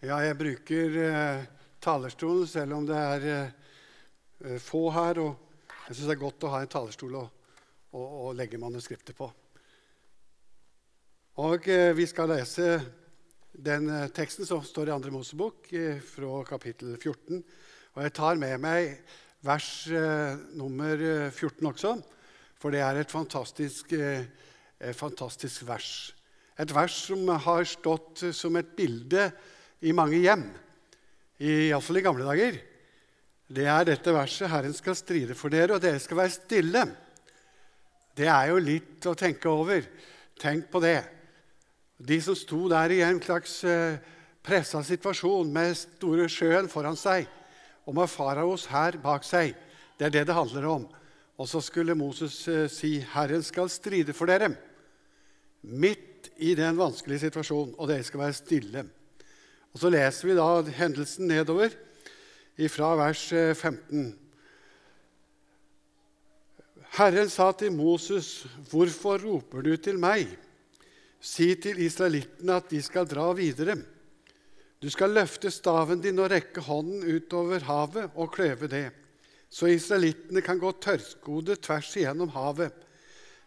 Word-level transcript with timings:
Ja, 0.00 0.16
jeg 0.24 0.38
bruker 0.40 0.94
eh, 0.96 1.42
talerstolen 1.76 2.46
selv 2.48 2.72
om 2.78 2.86
det 2.88 2.96
er 2.96 3.24
eh, 3.28 4.54
få 4.56 4.86
her. 4.94 5.18
Og 5.20 5.74
jeg 5.90 5.98
syns 5.98 6.06
det 6.06 6.14
er 6.14 6.22
godt 6.22 6.46
å 6.48 6.52
ha 6.54 6.60
en 6.64 6.70
talerstol 6.72 7.18
å, 7.20 7.24
å, 7.92 8.04
å 8.24 8.30
legge 8.32 8.56
manuskriptet 8.62 9.12
på. 9.18 9.28
Og 11.44 11.68
eh, 11.68 11.90
vi 11.92 12.08
skal 12.08 12.32
lese 12.32 12.78
den 13.52 13.90
eh, 13.92 14.06
teksten 14.16 14.48
som 14.48 14.64
står 14.64 14.88
i 14.88 14.96
Andre 14.96 15.12
Mosebok, 15.12 15.68
eh, 15.76 16.00
fra 16.00 16.40
kapittel 16.48 16.96
14. 16.96 17.44
Og 17.92 18.02
jeg 18.06 18.16
tar 18.16 18.40
med 18.40 18.56
meg 18.64 18.96
vers 19.44 19.70
eh, 19.92 20.40
nummer 20.56 20.96
14 21.28 21.72
også, 21.74 21.94
for 22.56 22.72
det 22.72 22.80
er 22.88 23.04
et 23.04 23.12
fantastisk, 23.12 23.92
fantastisk 24.96 25.68
vers. 25.68 25.94
Et 26.60 26.72
vers 26.76 27.00
som 27.04 27.28
har 27.44 27.68
stått 27.68 28.30
som 28.36 28.56
et 28.56 28.76
bilde 28.76 29.30
i 29.80 29.92
mange 29.96 30.20
hjem, 30.20 30.44
iallfall 31.40 32.00
i 32.00 32.04
gamle 32.04 32.26
dager, 32.28 32.58
det 33.50 33.66
er 33.66 33.86
dette 33.88 34.12
verset 34.14 34.46
'Herren 34.50 34.74
skal 34.74 34.94
stride 34.94 35.34
for 35.34 35.50
dere, 35.50 35.74
og 35.74 35.82
dere 35.82 35.98
skal 35.98 36.16
være 36.16 36.36
stille'. 36.36 36.84
Det 38.14 38.28
er 38.28 38.50
jo 38.50 38.58
litt 38.62 39.06
å 39.06 39.16
tenke 39.18 39.48
over. 39.48 39.82
Tenk 40.38 40.70
på 40.70 40.80
det. 40.80 41.02
De 41.98 42.20
som 42.20 42.36
sto 42.36 42.68
der 42.68 42.94
i 42.94 43.00
en 43.02 43.20
slags 43.20 43.64
eh, 43.64 43.98
pressa 44.42 44.82
situasjon 44.82 45.50
med 45.52 45.74
store 45.76 46.28
sjøen 46.28 46.68
foran 46.68 46.96
seg 46.96 47.26
og 47.86 47.96
med 47.96 48.08
faraos 48.08 48.68
hær 48.70 49.00
bak 49.02 49.24
seg. 49.26 49.56
Det 49.98 50.06
er 50.06 50.14
det 50.14 50.26
det 50.28 50.36
handler 50.36 50.68
om. 50.68 50.86
Og 51.40 51.48
så 51.48 51.60
skulle 51.60 51.98
Moses 51.98 52.46
eh, 52.48 52.68
si, 52.68 53.00
'Herren 53.00 53.42
skal 53.42 53.68
stride 53.68 54.12
for 54.12 54.26
dere', 54.26 54.54
midt 55.62 56.30
i 56.36 56.54
den 56.54 56.76
vanskelige 56.76 57.26
situasjonen, 57.26 57.74
og 57.78 57.88
dere 57.88 58.04
skal 58.04 58.20
være 58.20 58.32
stille. 58.32 58.84
Og 59.72 59.78
Så 59.78 59.90
leser 59.92 60.28
vi 60.28 60.34
da 60.38 60.48
hendelsen 60.74 61.30
nedover 61.30 61.74
fra 62.68 62.94
vers 62.98 63.22
15. 63.30 64.00
Eh, 64.00 64.16
Herren 66.98 67.30
sa 67.30 67.52
til 67.52 67.72
Moses, 67.72 68.46
'Hvorfor 68.68 69.22
roper 69.22 69.62
du 69.62 69.76
til 69.76 69.98
meg?' 69.98 70.36
Si 71.20 71.54
til 71.54 71.78
israelittene 71.78 72.56
at 72.56 72.70
de 72.70 72.82
skal 72.82 73.06
dra 73.06 73.32
videre. 73.32 73.76
Du 74.80 74.88
skal 74.90 75.10
løfte 75.10 75.50
staven 75.50 76.00
din 76.00 76.18
og 76.18 76.30
rekke 76.30 76.60
hånden 76.60 77.04
utover 77.04 77.60
havet 77.60 78.10
og 78.14 78.32
kløve 78.32 78.66
det, 78.66 78.90
så 79.50 79.66
israelittene 79.66 80.40
kan 80.40 80.58
gå 80.58 80.72
tørrskodet 80.72 81.60
tvers 81.60 81.96
igjennom 81.96 82.28
havet. 82.28 82.72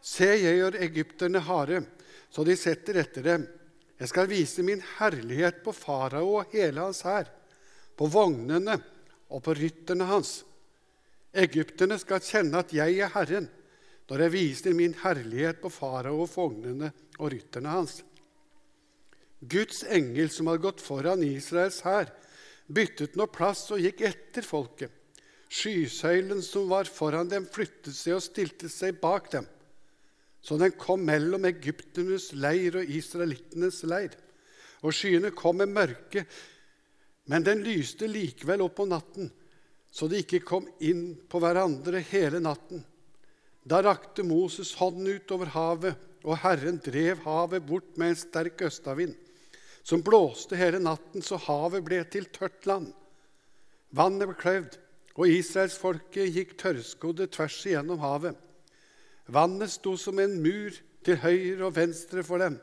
Se, 0.01 0.25
jeg 0.25 0.59
gjør 0.59 0.77
egypterne 0.85 1.39
harde, 1.39 1.85
så 2.29 2.43
de 2.43 2.55
setter 2.55 2.99
etter 3.01 3.23
dem. 3.23 3.47
Jeg 4.03 4.09
skal 4.11 4.27
vise 4.27 4.63
min 4.67 4.81
herlighet 4.97 5.61
på 5.63 5.71
farao 5.71 6.33
og 6.41 6.49
hele 6.51 6.81
hans 6.83 7.05
hær, 7.07 7.29
på 7.95 8.09
vognene 8.11 8.75
og 9.31 9.39
på 9.45 9.53
rytterne 9.55 10.03
hans. 10.09 10.41
Egypterne 11.31 11.95
skal 12.01 12.19
kjenne 12.19 12.59
at 12.59 12.73
jeg 12.75 12.97
er 12.99 13.13
Herren, 13.13 13.47
når 14.09 14.25
jeg 14.25 14.33
viser 14.33 14.75
min 14.75 14.97
herlighet 15.05 15.61
på 15.63 15.71
farao 15.71 16.25
og 16.25 16.33
vognene 16.33 16.91
og 17.15 17.31
rytterne 17.31 17.71
hans. 17.71 18.01
Guds 19.39 19.85
engel, 19.87 20.27
som 20.27 20.51
hadde 20.51 20.65
gått 20.67 20.83
foran 20.83 21.23
Israels 21.23 21.79
hær, 21.87 22.11
byttet 22.67 23.15
nå 23.15 23.29
plass 23.31 23.69
og 23.71 23.79
gikk 23.87 24.03
etter 24.11 24.43
folket. 24.43 24.91
Skysøylen 25.47 26.43
som 26.43 26.67
var 26.67 26.91
foran 26.91 27.31
dem, 27.31 27.47
flyttet 27.47 27.95
seg 27.95 28.19
og 28.19 28.27
stilte 28.27 28.67
seg 28.67 28.99
bak 28.99 29.31
dem 29.31 29.47
så 30.43 30.57
den 30.59 30.73
kom 30.75 31.05
mellom 31.07 31.45
egypternes 31.47 32.33
leir 32.35 32.75
og 32.81 32.89
israelittenes 32.91 33.79
leir. 33.87 34.11
Og 34.83 34.91
skyene 34.91 35.31
kom 35.31 35.61
med 35.61 35.71
mørke, 35.71 36.25
men 37.31 37.45
den 37.47 37.63
lyste 37.63 38.09
likevel 38.11 38.65
opp 38.65 38.75
på 38.81 38.87
natten, 38.91 39.29
så 39.87 40.09
de 40.11 40.19
ikke 40.19 40.41
kom 40.43 40.67
inn 40.83 41.13
på 41.31 41.39
hverandre 41.39 42.01
hele 42.09 42.41
natten. 42.43 42.83
Da 43.63 43.79
rakte 43.85 44.25
Moses 44.27 44.73
hånden 44.75 45.07
ut 45.15 45.31
over 45.31 45.53
havet, 45.53 45.95
og 46.23 46.39
Herren 46.43 46.79
drev 46.83 47.23
havet 47.23 47.63
bort 47.67 47.95
med 47.99 48.11
en 48.11 48.19
sterk 48.19 48.65
østavind, 48.67 49.15
som 49.83 50.03
blåste 50.03 50.59
hele 50.59 50.79
natten 50.83 51.23
så 51.23 51.39
havet 51.39 51.83
ble 51.87 52.01
til 52.11 52.27
tørt 52.35 52.67
land. 52.67 52.91
Vannet 53.95 54.27
ble 54.27 54.39
kløvd, 54.39 54.79
og 55.13 55.29
israelsfolket 55.29 56.35
gikk 56.35 56.55
tørrskodde 56.59 57.29
tvers 57.31 57.59
igjennom 57.67 58.01
havet. 58.03 58.35
Vannet 59.25 59.71
sto 59.71 59.95
som 59.97 60.19
en 60.19 60.35
mur 60.43 60.75
til 61.03 61.19
høyre 61.23 61.67
og 61.67 61.75
venstre 61.77 62.23
for 62.25 62.43
dem. 62.43 62.57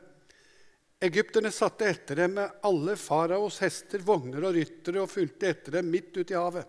Egypterne 1.01 1.49
satte 1.53 1.87
etter 1.89 2.19
dem 2.21 2.35
med 2.37 2.61
alle 2.67 2.93
faraos 2.99 3.57
hester, 3.63 4.03
vogner 4.05 4.45
og 4.45 4.53
ryttere 4.57 5.01
og 5.01 5.09
fulgte 5.09 5.49
etter 5.49 5.79
dem 5.79 5.89
midt 5.89 6.13
ute 6.13 6.35
i 6.35 6.37
havet. 6.37 6.67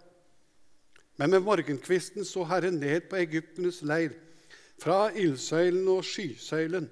Men 1.20 1.34
med 1.34 1.44
morgenkvisten 1.44 2.25
så 2.25 2.47
Herren 2.48 2.78
ned 2.81 3.10
på 3.10 3.19
egypternes 3.20 3.82
leir, 3.84 4.14
fra 4.81 5.10
ildsøylen 5.12 5.84
og 5.92 6.00
skysøylen, 6.08 6.88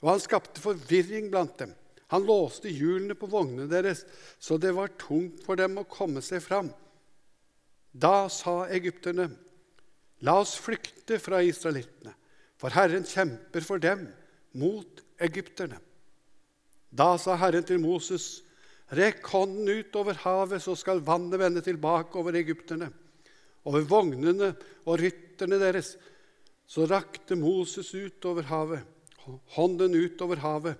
og 0.00 0.12
han 0.12 0.22
skapte 0.22 0.62
forvirring 0.62 1.26
blant 1.32 1.58
dem. 1.58 1.74
Han 2.14 2.26
låste 2.28 2.70
hjulene 2.70 3.16
på 3.18 3.26
vognene 3.32 3.66
deres, 3.68 4.04
så 4.38 4.56
det 4.60 4.70
var 4.76 4.94
tungt 5.00 5.42
for 5.42 5.58
dem 5.58 5.80
å 5.80 5.88
komme 5.90 6.22
seg 6.22 6.44
fram. 6.44 6.70
Da 7.90 8.28
sa 8.30 8.68
egypterne, 8.70 9.32
La 10.24 10.38
oss 10.40 10.54
flykte 10.56 11.18
fra 11.20 11.42
israelittene, 11.44 12.14
for 12.56 12.72
Herren 12.72 13.04
kjemper 13.04 13.64
for 13.66 13.82
dem 13.82 14.06
mot 14.56 15.02
egypterne. 15.20 15.80
Da 16.94 17.14
sa 17.20 17.34
Herren 17.36 17.66
til 17.66 17.82
Moses, 17.82 18.40
rekk 18.94 19.26
hånden 19.34 19.68
ut 19.68 19.96
over 19.98 20.16
havet, 20.22 20.62
så 20.62 20.76
skal 20.78 21.02
vannet 21.04 21.40
vende 21.42 21.64
tilbake 21.64 22.16
over 22.20 22.38
egypterne, 22.38 22.88
over 23.68 23.84
vognene 23.88 24.52
og 24.86 25.00
rytterne 25.02 25.58
deres. 25.60 25.94
Så 26.64 26.86
rakte 26.88 27.36
Moses 27.36 27.90
ut 27.92 28.24
over 28.30 28.46
havet, 28.48 28.84
hånden 29.56 29.96
ut 29.98 30.24
over 30.24 30.40
havet, 30.40 30.78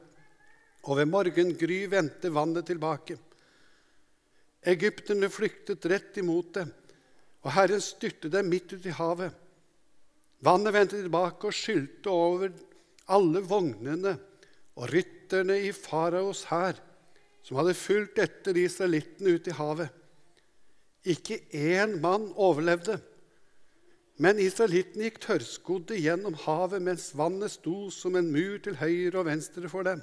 og 0.84 1.00
ved 1.00 1.10
morgengry 1.10 1.82
vendte 1.90 2.32
vannet 2.32 2.68
tilbake. 2.68 3.18
Egypterne 4.64 5.28
flyktet 5.32 5.84
rett 5.90 6.16
imot 6.20 6.54
dem 6.56 6.72
og 7.44 7.52
Herren 7.52 7.82
styrte 7.84 8.30
dem 8.32 8.48
midt 8.48 8.72
ut 8.72 8.86
i 8.88 8.94
havet. 8.96 9.32
Vannet 10.44 10.74
vendte 10.74 11.00
tilbake 11.00 11.48
og 11.48 11.56
skylte 11.56 12.12
over 12.12 12.52
alle 13.12 13.42
vognene 13.44 14.16
og 14.74 14.88
rytterne 14.90 15.58
i 15.68 15.72
faraos 15.76 16.46
hær, 16.50 16.80
som 17.44 17.60
hadde 17.60 17.76
fulgt 17.76 18.20
etter 18.22 18.56
israelittene 18.56 19.36
ut 19.36 19.48
i 19.48 19.56
havet. 19.56 19.92
Ikke 21.04 21.42
én 21.52 21.98
mann 22.00 22.30
overlevde, 22.40 22.96
men 24.24 24.40
israelittene 24.40 25.08
gikk 25.08 25.20
tørrskodde 25.24 25.98
gjennom 26.00 26.36
havet 26.46 26.84
mens 26.84 27.10
vannet 27.18 27.52
sto 27.58 27.90
som 27.92 28.16
en 28.16 28.30
mur 28.32 28.60
til 28.64 28.78
høyre 28.80 29.20
og 29.20 29.28
venstre 29.28 29.68
for 29.68 29.84
dem. 29.84 30.00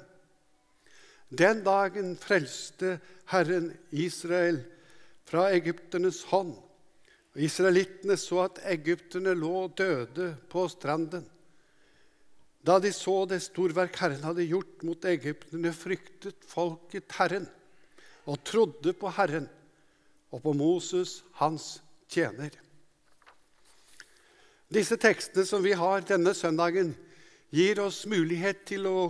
Den 1.32 1.62
dagen 1.64 2.12
frelste 2.20 2.98
Herren 3.32 3.72
Israel 3.90 4.60
fra 5.26 5.48
egypternes 5.56 6.20
hånd 6.30 6.52
og 7.32 7.40
Israelittene 7.40 8.18
så 8.20 8.42
at 8.44 8.60
egypterne 8.74 9.32
lå 9.38 9.66
døde 9.76 10.34
på 10.52 10.66
stranden. 10.68 11.24
Da 12.62 12.76
de 12.78 12.92
så 12.94 13.24
det 13.26 13.40
storverk 13.42 13.96
Herren 13.98 14.22
hadde 14.22 14.46
gjort 14.46 14.84
mot 14.86 15.04
egypterne, 15.08 15.72
fryktet 15.74 16.44
folket 16.46 17.10
Herren 17.18 17.48
og 18.28 18.38
trodde 18.46 18.92
på 18.94 19.10
Herren 19.16 19.48
og 20.32 20.44
på 20.44 20.52
Moses, 20.56 21.22
hans 21.40 21.80
tjener. 22.12 22.52
Disse 24.72 24.96
tekstene 24.96 25.44
som 25.48 25.64
vi 25.64 25.74
har 25.76 26.04
denne 26.06 26.32
søndagen, 26.36 26.94
gir 27.52 27.82
oss 27.82 28.06
mulighet 28.08 28.62
til 28.68 28.86
å 28.88 29.00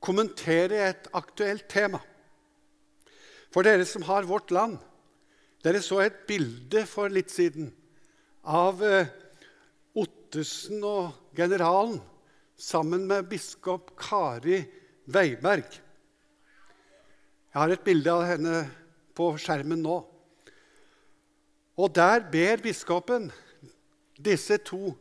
kommentere 0.00 0.78
et 0.86 1.08
aktuelt 1.16 1.66
tema. 1.68 2.00
For 3.52 3.66
dere 3.66 3.84
som 3.88 4.06
har 4.08 4.28
Vårt 4.28 4.52
Land, 4.54 4.78
dere 5.64 5.80
så 5.82 6.02
et 6.04 6.22
bilde 6.28 6.84
for 6.86 7.10
litt 7.12 7.32
siden 7.34 7.72
av 8.48 8.82
eh, 8.86 9.10
Ottesen 9.98 10.84
og 10.86 11.34
generalen 11.36 11.98
sammen 12.58 13.06
med 13.08 13.26
biskop 13.30 13.94
Kari 13.98 14.60
Weiberg. 15.08 15.66
Jeg 17.48 17.58
har 17.58 17.72
et 17.74 17.84
bilde 17.86 18.12
av 18.12 18.26
henne 18.28 18.60
på 19.16 19.32
skjermen 19.40 19.80
nå. 19.82 19.98
Og 21.78 21.92
der 21.94 22.22
ber 22.30 22.60
biskopen 22.62 23.30
disse 24.18 24.58
to 24.66 24.92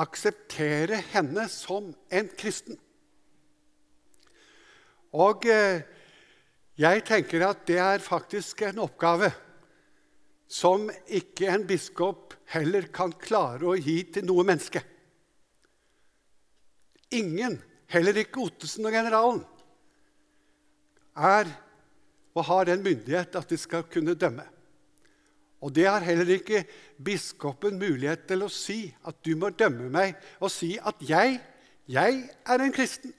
akseptere 0.00 0.98
henne 1.12 1.46
som 1.52 1.92
en 2.10 2.30
kristen. 2.38 2.78
Og 5.14 5.46
eh, 5.46 5.84
jeg 6.80 7.04
tenker 7.06 7.44
at 7.46 7.66
det 7.68 7.78
er 7.78 8.02
faktisk 8.02 8.64
en 8.66 8.82
oppgave 8.82 9.30
som 10.48 10.88
ikke 11.06 11.48
en 11.50 11.66
biskop 11.66 12.34
heller 12.52 12.88
kan 12.94 13.12
klare 13.18 13.66
å 13.66 13.76
gi 13.78 14.02
til 14.14 14.26
noe 14.28 14.44
menneske. 14.46 14.82
Ingen, 17.14 17.58
heller 17.92 18.18
ikke 18.24 18.42
Ottesen 18.44 18.86
og 18.86 18.94
generalen, 18.94 19.44
er 21.14 21.50
og 22.34 22.42
har 22.48 22.66
den 22.66 22.82
myndighet 22.82 23.36
at 23.38 23.50
de 23.50 23.58
skal 23.60 23.86
kunne 23.86 24.16
dømme. 24.18 24.44
Og 25.64 25.72
det 25.72 25.86
har 25.86 26.04
heller 26.04 26.28
ikke 26.34 26.64
biskopen 27.00 27.78
mulighet 27.80 28.26
til 28.28 28.44
å 28.44 28.50
si, 28.52 28.90
at 29.06 29.20
du 29.24 29.32
må 29.38 29.48
dømme 29.54 29.86
meg 29.92 30.18
og 30.42 30.50
si 30.52 30.74
at 30.76 30.98
jeg, 31.06 31.38
jeg 31.88 32.18
er 32.44 32.64
en 32.64 32.74
kristen. 32.74 33.14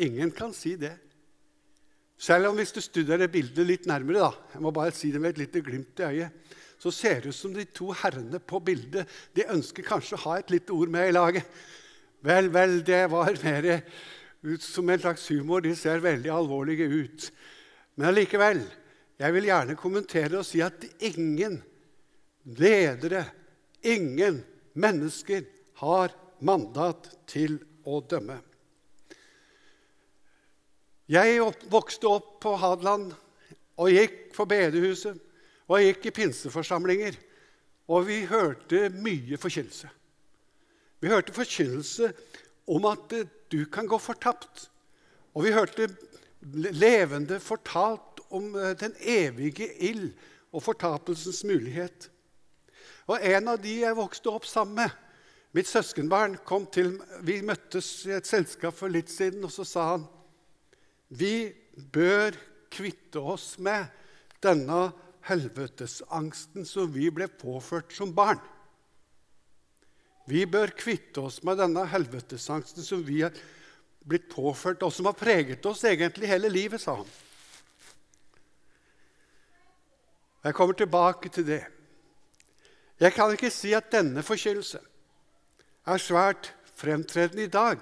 Ingen 0.00 0.30
kan 0.30 0.52
si 0.54 0.76
det. 0.78 0.94
Selv 2.20 2.50
om 2.50 2.58
hvis 2.58 2.74
du 2.76 2.82
studerer 2.84 3.30
bildet 3.32 3.64
litt 3.64 3.86
nærmere, 3.88 4.28
da, 4.28 4.54
jeg 4.54 4.60
må 4.60 4.72
bare 4.76 4.92
si 4.92 5.08
det 5.12 5.22
med 5.22 5.32
et 5.32 5.46
lite 5.46 5.62
glimt 5.64 6.02
i 6.02 6.08
øyet, 6.10 6.56
så 6.80 6.92
ser 6.92 7.20
det 7.20 7.32
ut 7.32 7.36
som 7.36 7.52
de 7.52 7.64
to 7.76 7.90
herrene 7.96 8.40
på 8.40 8.60
bildet 8.64 9.08
de 9.36 9.46
ønsker 9.52 9.84
kanskje 9.84 10.16
å 10.16 10.24
ha 10.26 10.38
et 10.40 10.52
lite 10.52 10.72
ord 10.72 10.92
med 10.92 11.10
i 11.10 11.14
laget. 11.16 11.48
Vel, 12.24 12.50
vel, 12.52 12.80
det 12.84 13.06
var 13.12 13.36
mer 13.44 13.68
ut 14.44 14.64
som 14.64 14.88
en 14.88 15.00
slags 15.00 15.26
humor. 15.32 15.64
De 15.64 15.72
ser 15.76 16.00
veldig 16.04 16.32
alvorlige 16.32 16.88
ut. 16.88 17.28
Men 17.96 18.10
allikevel, 18.10 18.62
jeg 19.20 19.36
vil 19.36 19.48
gjerne 19.48 19.76
kommentere 19.80 20.40
og 20.40 20.48
si 20.48 20.62
at 20.64 20.84
ingen 21.04 21.58
ledere, 22.60 23.26
ingen 23.84 24.42
mennesker, 24.76 25.44
har 25.80 26.12
mandat 26.44 27.08
til 27.28 27.56
å 27.88 28.00
dømme. 28.04 28.36
Jeg 31.10 31.40
vokste 31.66 32.06
opp 32.06 32.36
på 32.44 32.52
Hadeland 32.54 33.08
og 33.80 33.88
gikk 33.90 34.28
på 34.36 34.44
bedehuset 34.46 35.16
og 35.66 35.82
gikk 35.82 36.04
i 36.06 36.12
pinseforsamlinger. 36.14 37.16
Og 37.90 38.04
vi 38.06 38.20
hørte 38.30 38.86
mye 38.94 39.38
forkynnelse. 39.40 39.90
Vi 41.02 41.10
hørte 41.10 41.34
forkynnelse 41.34 42.12
om 42.70 42.86
at 42.86 43.16
du 43.50 43.64
kan 43.72 43.90
gå 43.90 43.98
fortapt. 43.98 44.68
Og 45.34 45.48
vi 45.48 45.54
hørte 45.56 45.88
levende 46.78 47.40
fortalt 47.42 48.22
om 48.30 48.54
eh, 48.54 48.76
den 48.78 48.94
evige 49.02 49.66
ild 49.82 50.12
og 50.52 50.62
fortapelsens 50.62 51.42
mulighet. 51.44 52.06
Og 53.10 53.18
En 53.18 53.50
av 53.50 53.58
de 53.58 53.80
jeg 53.82 53.98
vokste 53.98 54.30
opp 54.30 54.46
sammen 54.46 54.84
med, 54.84 54.94
mitt 55.52 55.66
søskenbarn, 55.66 56.38
kom 56.46 56.70
til 56.70 57.00
Vi 57.26 57.40
møttes 57.42 58.06
i 58.06 58.14
et 58.14 58.26
selskap 58.26 58.78
for 58.78 58.86
litt 58.86 59.10
siden, 59.10 59.42
og 59.42 59.50
så 59.50 59.66
sa 59.66 59.90
han 59.96 60.06
vi 61.10 61.50
bør 61.74 62.36
kvitte 62.70 63.18
oss 63.18 63.56
med 63.58 63.90
denne 64.42 64.90
helvetesangsten 65.26 66.66
som 66.66 66.90
vi 66.94 67.10
ble 67.12 67.26
påført 67.28 67.92
som 67.94 68.14
barn. 68.14 68.40
Vi 70.30 70.44
bør 70.46 70.70
kvitte 70.78 71.24
oss 71.26 71.40
med 71.42 71.58
denne 71.58 71.82
helvetesangsten 71.90 72.86
som 72.86 73.02
vi 73.02 73.24
har 73.24 73.34
blitt 74.06 74.30
påført, 74.30 74.82
og 74.86 74.92
som 74.94 75.08
har 75.10 75.18
preget 75.18 75.66
oss 75.66 75.82
egentlig 75.84 76.30
hele 76.30 76.48
livet, 76.48 76.80
sa 76.80 76.94
han. 77.00 77.10
Jeg 80.44 80.56
kommer 80.56 80.78
tilbake 80.78 81.28
til 81.28 81.46
det. 81.50 81.64
Jeg 83.00 83.12
kan 83.12 83.32
ikke 83.32 83.50
si 83.52 83.74
at 83.76 83.90
denne 83.92 84.22
forkynnelse 84.24 84.80
er 85.90 86.00
svært 86.00 86.52
fremtredende 86.78 87.44
i 87.44 87.52
dag. 87.52 87.80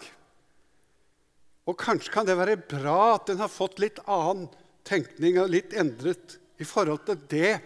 Og 1.68 1.76
kanskje 1.76 2.12
kan 2.14 2.26
det 2.26 2.38
være 2.38 2.56
bra 2.56 3.18
at 3.18 3.28
den 3.28 3.42
har 3.42 3.52
fått 3.52 3.80
litt 3.82 4.00
annen 4.08 4.48
tenkning 4.88 5.36
og 5.42 5.52
litt 5.52 5.74
endret 5.76 6.38
i 6.58 6.66
forhold 6.66 7.04
til 7.04 7.20
det 7.28 7.58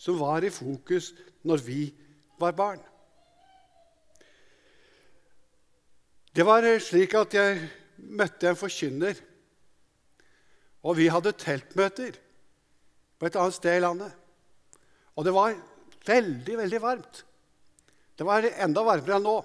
som 0.00 0.16
var 0.20 0.44
i 0.44 0.52
fokus 0.52 1.10
når 1.46 1.64
vi 1.66 1.82
var 2.40 2.56
barn. 2.56 2.80
Det 6.32 6.46
var 6.48 6.64
slik 6.80 7.12
at 7.18 7.34
jeg 7.36 7.58
møtte 8.16 8.48
en 8.48 8.56
forkynner, 8.56 9.18
og 10.82 10.96
vi 10.96 11.10
hadde 11.12 11.34
teltmøter 11.36 12.16
på 13.20 13.28
et 13.28 13.36
annet 13.36 13.58
sted 13.58 13.76
i 13.76 13.82
landet. 13.84 14.14
Og 15.12 15.28
det 15.28 15.34
var 15.36 15.58
veldig, 16.08 16.56
veldig 16.64 16.80
varmt. 16.82 17.20
Det 18.16 18.24
var 18.26 18.48
enda 18.48 18.82
varmere 18.86 19.20
enn 19.20 19.28
nå. 19.28 19.36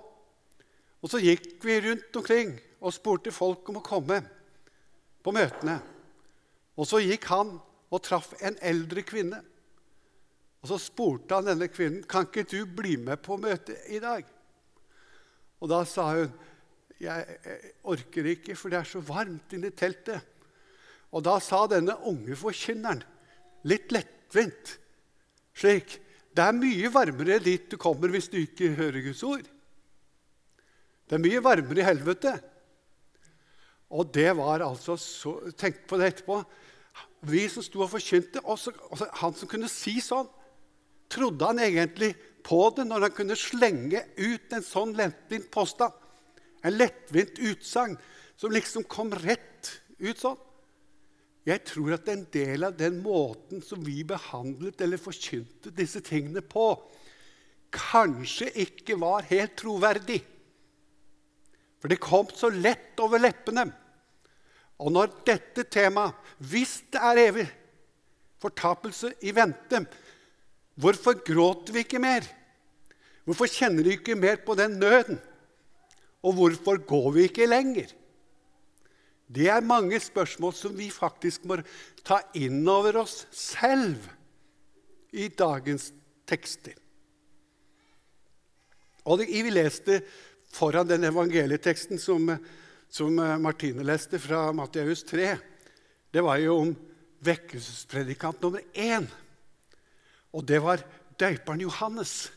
Og 1.03 1.11
så 1.11 1.19
gikk 1.21 1.59
vi 1.67 1.75
rundt 1.83 2.17
omkring 2.17 2.55
og 2.81 2.93
spurte 2.93 3.33
folk 3.33 3.67
om 3.69 3.79
å 3.79 3.85
komme 3.85 4.21
på 5.23 5.33
møtene. 5.35 5.77
Og 6.77 6.87
så 6.87 7.01
gikk 7.01 7.25
han 7.31 7.55
og 7.87 8.03
traff 8.05 8.33
en 8.45 8.57
eldre 8.61 9.03
kvinne. 9.07 9.41
Og 10.61 10.71
Så 10.71 10.79
spurte 10.81 11.37
han 11.37 11.45
denne 11.47 11.69
kvinnen 11.71 12.05
kan 12.09 12.25
ikke 12.27 12.47
du 12.49 12.65
bli 12.65 12.97
med 12.99 13.21
på 13.23 13.37
møtet 13.39 13.85
i 13.93 14.01
dag. 14.03 14.25
Og 15.61 15.69
Da 15.69 15.83
sa 15.85 16.09
hun 16.15 16.33
jeg 16.97 17.37
orker 17.85 18.25
ikke, 18.25 18.55
for 18.57 18.73
det 18.73 18.79
er 18.79 18.89
så 18.89 18.99
varmt 19.05 19.53
inne 19.53 19.69
i 19.69 19.75
teltet. 19.77 20.17
Og 21.13 21.23
Da 21.23 21.37
sa 21.39 21.67
denne 21.69 21.93
unge 22.09 22.35
forkynneren, 22.35 23.03
litt 23.69 23.93
lettvint 23.93 24.73
slik. 25.57 25.99
Det 26.33 26.43
er 26.43 26.57
mye 26.57 26.89
varmere 26.93 27.39
dit 27.41 27.69
du 27.69 27.77
kommer 27.77 28.09
hvis 28.13 28.29
du 28.29 28.39
ikke 28.41 28.73
hører 28.77 29.05
Guds 29.05 29.23
ord. 29.25 29.45
Det 31.07 31.15
er 31.15 31.23
mye 31.23 31.41
varmere 31.43 31.81
i 31.81 31.87
helvete. 31.87 32.33
Og 33.93 34.09
det 34.13 34.31
var 34.35 34.65
altså 34.65 34.97
så 34.99 35.37
Tenk 35.57 35.85
på 35.87 35.99
det 35.99 36.11
etterpå. 36.11 36.41
Vi 37.27 37.45
som 37.49 37.63
sto 37.65 37.81
og 37.83 37.91
forkynte, 37.91 38.43
også, 38.43 38.73
også 38.91 39.07
han 39.21 39.35
som 39.35 39.49
kunne 39.49 39.69
si 39.71 39.97
sånn, 40.03 40.27
trodde 41.11 41.47
han 41.47 41.61
egentlig 41.63 42.11
på 42.45 42.59
det 42.75 42.85
når 42.87 43.07
han 43.07 43.15
kunne 43.15 43.37
slenge 43.39 44.03
ut 44.19 44.53
en 44.53 44.65
sånn 44.65 44.93
lettvint 44.97 45.49
påstand? 45.51 45.95
En 46.65 46.75
lettvint 46.75 47.39
utsagn 47.39 47.95
som 48.37 48.53
liksom 48.53 48.85
kom 48.91 49.13
rett 49.23 49.71
ut 49.97 50.19
sånn? 50.19 50.37
Jeg 51.47 51.63
tror 51.63 51.95
at 51.95 52.09
en 52.11 52.25
del 52.33 52.67
av 52.67 52.75
den 52.75 52.99
måten 52.99 53.61
som 53.63 53.79
vi 53.83 54.01
behandlet 54.07 54.81
eller 54.83 54.99
forkynte 54.99 55.71
disse 55.75 56.01
tingene 56.03 56.43
på, 56.43 56.73
kanskje 57.71 58.49
ikke 58.65 58.97
var 58.99 59.23
helt 59.29 59.55
troverdig. 59.59 60.19
For 61.77 61.91
det 61.91 62.01
kom 62.01 62.29
så 62.33 62.49
lett 62.53 62.97
over 63.03 63.21
leppene. 63.21 63.67
Og 64.81 64.93
når 64.93 65.13
dette 65.25 65.65
temaet, 65.73 66.15
hvis 66.37 66.79
det 66.93 67.01
er 67.01 67.21
evig 67.21 67.47
fortapelse 68.41 69.13
i 69.25 69.33
vente, 69.33 69.81
hvorfor 70.77 71.17
gråter 71.25 71.73
vi 71.73 71.85
ikke 71.85 72.01
mer? 72.01 72.25
Hvorfor 73.25 73.49
kjenner 73.49 73.83
vi 73.83 73.97
ikke 73.97 74.15
mer 74.15 74.37
på 74.45 74.55
den 74.57 74.77
nøden? 74.81 75.17
Og 76.23 76.37
hvorfor 76.37 76.79
går 76.85 77.09
vi 77.15 77.25
ikke 77.27 77.49
lenger? 77.49 77.89
Det 79.27 79.49
er 79.51 79.65
mange 79.65 79.99
spørsmål 79.99 80.53
som 80.55 80.77
vi 80.77 80.87
faktisk 80.93 81.43
må 81.49 81.59
ta 82.07 82.21
inn 82.39 82.61
over 82.71 83.01
oss 83.03 83.25
selv 83.35 84.05
i 85.11 85.27
dagens 85.27 85.89
tekster. 86.27 86.77
Og 89.07 89.23
Vi 89.23 89.49
leste 89.51 90.01
foran 90.53 90.87
den 90.89 91.07
evangelieteksten 91.09 91.99
som, 92.01 92.29
som 92.89 93.15
Martine 93.43 93.85
leste 93.85 94.19
fra 94.19 94.51
Matteus 94.55 95.03
3. 95.07 95.35
Det 96.13 96.23
var 96.23 96.39
jo 96.41 96.57
om 96.61 96.73
vekkelsespredikant 97.25 98.41
nummer 98.41 98.63
én. 98.73 99.07
Og 100.33 100.45
det 100.47 100.59
var 100.63 100.83
døperen 101.19 101.63
Johannes. 101.65 102.29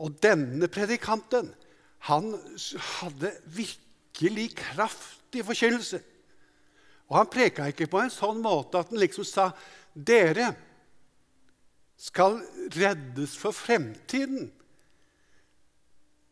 Og 0.00 0.16
denne 0.22 0.68
predikanten 0.72 1.52
han 2.08 2.32
hadde 3.00 3.34
virkelig 3.44 4.54
kraftig 4.56 5.44
forkynnelse. 5.44 6.00
Og 7.10 7.18
han 7.18 7.30
preka 7.30 7.66
ikke 7.68 7.90
på 7.90 8.00
en 8.00 8.12
sånn 8.12 8.40
måte 8.42 8.80
at 8.80 8.92
han 8.92 9.02
liksom 9.02 9.26
sa 9.26 9.50
dere 9.92 10.52
skal 12.00 12.38
reddes 12.72 13.34
for 13.36 13.52
fremtiden. 13.52 14.48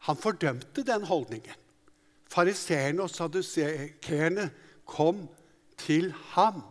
Han 0.09 0.17
fordømte 0.19 0.85
den 0.87 1.05
holdningen. 1.05 1.57
Fariseerne 2.29 3.05
og 3.05 3.12
saduseerne 3.12 4.49
kom 4.88 5.27
til 5.81 6.11
ham, 6.35 6.62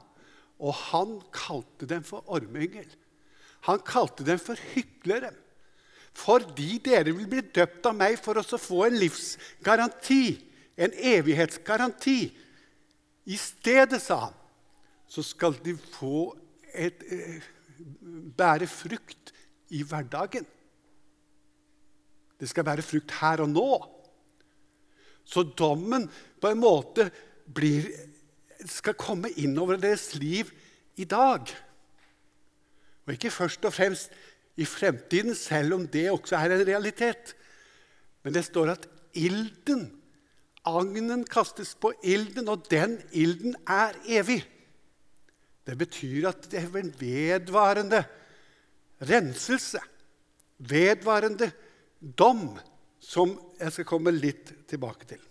og 0.59 0.73
han 0.89 1.19
kalte 1.33 1.89
dem 1.89 2.03
for 2.05 2.25
ormingel. 2.27 2.87
Han 3.69 3.81
kalte 3.85 4.25
dem 4.25 4.41
for 4.41 4.59
hyklere. 4.73 5.31
Fordi 6.17 6.79
dere 6.81 7.13
vil 7.13 7.29
bli 7.29 7.43
døpt 7.53 7.85
av 7.85 7.93
meg 7.97 8.17
for 8.21 8.41
å 8.41 8.57
få 8.61 8.87
en 8.87 8.97
livsgaranti 8.97 10.47
en 10.77 10.93
evighetsgaranti. 10.93 12.19
I 13.25 13.37
stedet, 13.37 13.99
sa 14.01 14.19
han, 14.27 14.35
så 15.09 15.23
skal 15.25 15.57
de 15.63 15.75
få 15.77 16.37
et, 16.73 17.03
eh, 17.11 17.41
bære 18.37 18.67
frukt 18.67 19.33
i 19.69 19.83
hverdagen. 19.83 20.45
Det 22.37 22.49
skal 22.49 22.65
være 22.67 22.85
frukt 22.85 23.15
her 23.19 23.43
og 23.43 23.49
nå. 23.51 23.71
Så 25.27 25.43
dommen 25.57 26.07
på 26.41 26.51
en 26.51 26.61
måte 26.61 27.09
blir, 27.53 27.89
skal 28.65 28.97
komme 28.99 29.33
innover 29.41 29.79
deres 29.81 30.13
liv 30.15 30.51
i 30.97 31.07
dag. 31.09 31.49
Og 33.07 33.13
ikke 33.15 33.33
først 33.33 33.65
og 33.67 33.75
fremst 33.75 34.13
i 34.57 34.65
fremtiden, 34.65 35.35
selv 35.35 35.75
om 35.77 35.85
det 35.87 36.09
også 36.11 36.37
er 36.39 36.55
en 36.55 36.67
realitet. 36.67 37.35
Men 38.23 38.35
det 38.35 38.45
står 38.47 38.73
at 38.73 38.87
ilden 39.17 39.87
Agnen 40.67 41.23
kastes 41.23 41.75
på 41.79 41.93
ilden, 42.03 42.49
og 42.51 42.65
den 42.67 42.97
ilden 43.15 43.55
er 43.71 43.95
evig. 44.19 44.41
Det 45.67 45.77
betyr 45.79 46.27
at 46.27 46.49
det 46.51 46.59
er 46.59 46.75
en 46.79 46.93
vedvarende 46.99 48.01
renselse, 49.07 49.79
vedvarende 50.57 51.51
dom, 51.99 52.57
som 52.99 53.33
jeg 53.59 53.73
skal 53.73 53.87
komme 53.87 54.13
litt 54.13 54.53
tilbake 54.69 55.07
til. 55.09 55.21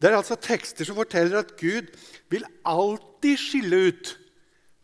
Det 0.00 0.08
er 0.08 0.16
altså 0.16 0.38
tekster 0.40 0.88
som 0.88 0.96
forteller 0.96 1.42
at 1.42 1.56
Gud 1.60 1.90
vil 2.32 2.46
alltid 2.64 3.40
skille 3.40 3.80
ut 3.90 4.14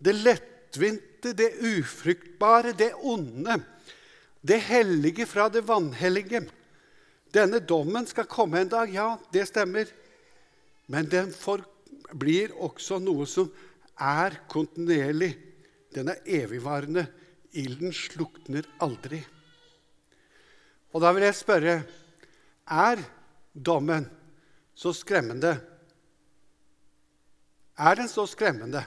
det 0.04 0.12
lettvinte, 0.18 1.32
det 1.32 1.54
ufruktbare, 1.64 2.74
det 2.76 2.92
onde, 3.00 3.56
det 4.46 4.60
hellige 4.68 5.24
fra 5.26 5.48
det 5.48 5.64
vanhellige. 5.66 6.44
Denne 7.32 7.62
dommen 7.64 8.06
skal 8.06 8.28
komme 8.28 8.60
en 8.60 8.70
dag, 8.70 8.92
ja, 8.92 9.14
det 9.32 9.48
stemmer. 9.48 9.88
Men 10.86 11.08
den 11.10 11.32
blir 12.14 12.52
også 12.62 13.00
noe 13.02 13.26
som 13.26 13.48
er 13.98 14.36
kontinuerlig. 14.52 15.32
Den 15.96 16.12
er 16.12 16.20
evigvarende. 16.42 17.06
Ilden 17.56 17.94
slukner 17.94 18.66
aldri. 18.84 19.22
Og 20.92 21.02
da 21.02 21.12
vil 21.16 21.26
jeg 21.26 21.38
spørre 21.38 21.76
er 22.66 23.02
dommen 23.52 24.06
så 24.76 24.92
skremmende? 24.96 25.54
Er 27.76 27.98
den 27.98 28.08
så 28.08 28.26
skremmende? 28.28 28.84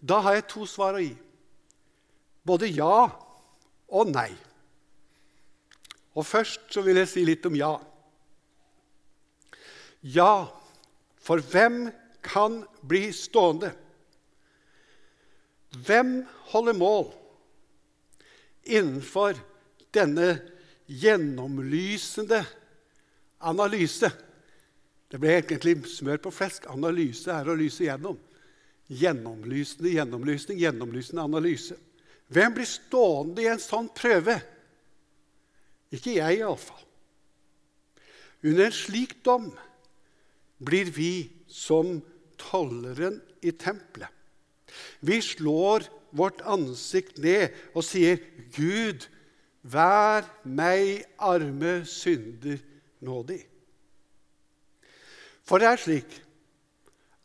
Da 0.00 0.20
har 0.24 0.38
jeg 0.38 0.48
to 0.50 0.66
svar 0.66 0.96
å 0.96 1.02
gi. 1.02 1.12
Både 2.46 2.70
ja 2.70 3.10
og 3.90 4.12
nei. 4.14 4.30
Og 6.16 6.26
først 6.26 6.70
så 6.72 6.82
vil 6.86 6.98
jeg 7.02 7.10
si 7.10 7.24
litt 7.26 7.46
om 7.46 7.58
ja. 7.58 7.74
Ja, 10.00 10.48
for 11.20 11.42
hvem 11.52 11.90
kan 12.24 12.62
bli 12.86 13.10
stående? 13.14 13.74
Hvem 15.70 16.24
holder 16.50 16.74
mål 16.74 17.10
innenfor 18.66 19.38
denne 19.94 20.34
gjennomlysende 20.90 22.42
analyse. 23.46 24.10
Det 25.10 25.18
ble 25.18 25.36
egentlig 25.38 25.76
smør 25.90 26.20
på 26.26 26.32
flesk. 26.34 26.66
Analyse 26.70 27.32
er 27.34 27.48
å 27.50 27.56
lyse 27.58 27.86
gjennom. 27.86 28.18
Gjennomlysende 28.90 29.94
gjennomlysning, 29.94 30.58
gjennomlysende 30.58 31.24
analyse. 31.24 31.78
Hvem 32.30 32.54
blir 32.54 32.68
stående 32.68 33.42
i 33.42 33.50
en 33.50 33.62
sånn 33.62 33.90
prøve? 33.94 34.36
Ikke 35.94 36.14
jeg, 36.18 36.40
iallfall. 36.40 36.86
Under 38.46 38.68
en 38.68 38.74
slik 38.74 39.18
dom 39.26 39.50
blir 40.62 40.90
vi 40.94 41.12
som 41.50 41.98
tolleren 42.40 43.18
i 43.42 43.52
tempelet. 43.52 44.19
Vi 45.00 45.20
slår 45.24 45.86
vårt 46.16 46.40
ansikt 46.42 47.18
ned 47.18 47.54
og 47.74 47.84
sier, 47.86 48.18
'Gud, 48.54 49.06
vær 49.62 50.24
meg 50.44 51.04
arme 51.18 51.84
synder 51.86 52.60
nådig. 53.04 53.42
For 55.44 55.60
det 55.60 55.68
er 55.68 55.80
slik 55.82 56.16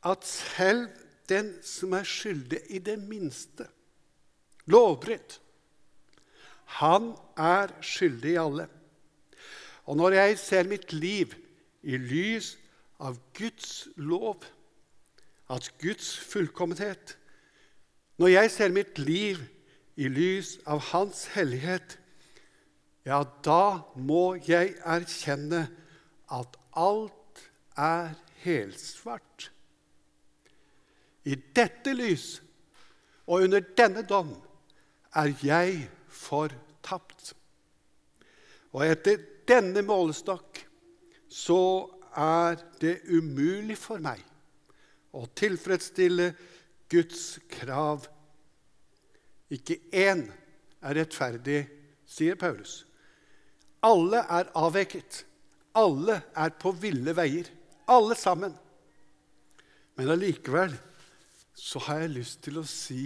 at 0.06 0.26
selv 0.28 0.90
den 1.30 1.56
som 1.66 1.96
er 1.98 2.06
skyldig 2.06 2.62
i 2.70 2.80
det 2.84 2.98
minste 3.02 3.68
lovbrudd, 4.70 5.40
han 6.82 7.14
er 7.38 7.72
skyldig 7.86 8.32
i 8.34 8.42
alle. 8.42 8.68
Og 9.86 9.98
når 9.98 10.18
jeg 10.18 10.40
ser 10.42 10.70
mitt 10.70 10.94
liv 10.94 11.34
i 11.86 11.98
lys 12.02 12.56
av 13.00 13.20
Guds 13.38 13.88
lov, 13.96 14.42
at 15.50 15.70
Guds 15.82 16.16
fullkommenhet 16.18 17.18
Når 18.18 18.32
jeg 18.32 18.52
ser 18.52 18.72
mitt 18.72 19.00
liv 19.00 19.42
i 20.00 20.08
lys 20.12 20.56
av 20.68 20.80
Hans 20.92 21.26
hellighet, 21.34 21.98
ja, 23.06 23.20
da 23.46 23.86
må 23.96 24.38
jeg 24.48 24.78
erkjenne 24.82 25.66
at 26.34 26.56
alt 26.80 27.44
er 27.78 28.16
helsvart. 28.46 29.50
I 31.26 31.36
dette 31.58 31.94
lys 31.98 32.40
og 33.26 33.46
under 33.48 33.64
denne 33.78 34.06
dom 34.08 34.32
er 35.18 35.34
jeg 35.44 35.86
fortapt. 36.12 37.34
Og 38.76 38.84
etter 38.86 39.22
denne 39.50 39.84
målestokk 39.86 40.62
så 41.32 41.62
er 42.16 42.60
det 42.82 43.00
umulig 43.12 43.78
for 43.80 44.02
meg 44.04 44.22
å 45.16 45.26
tilfredsstille 45.36 46.32
Guds 46.92 47.40
krav. 47.50 48.06
Ikke 49.50 49.78
én 49.94 50.26
er 50.82 50.98
rettferdig, 51.00 51.66
sier 52.06 52.38
Paulus. 52.40 52.84
Alle 53.86 54.24
er 54.30 54.52
avveket. 54.58 55.24
Alle 55.76 56.22
er 56.36 56.54
på 56.60 56.72
ville 56.82 57.14
veier. 57.18 57.50
Alle 57.88 58.16
sammen. 58.18 58.56
Men 59.96 60.12
allikevel 60.12 60.74
så 61.56 61.80
har 61.88 62.04
jeg 62.04 62.16
lyst 62.18 62.42
til 62.44 62.60
å 62.60 62.66
si 62.68 63.06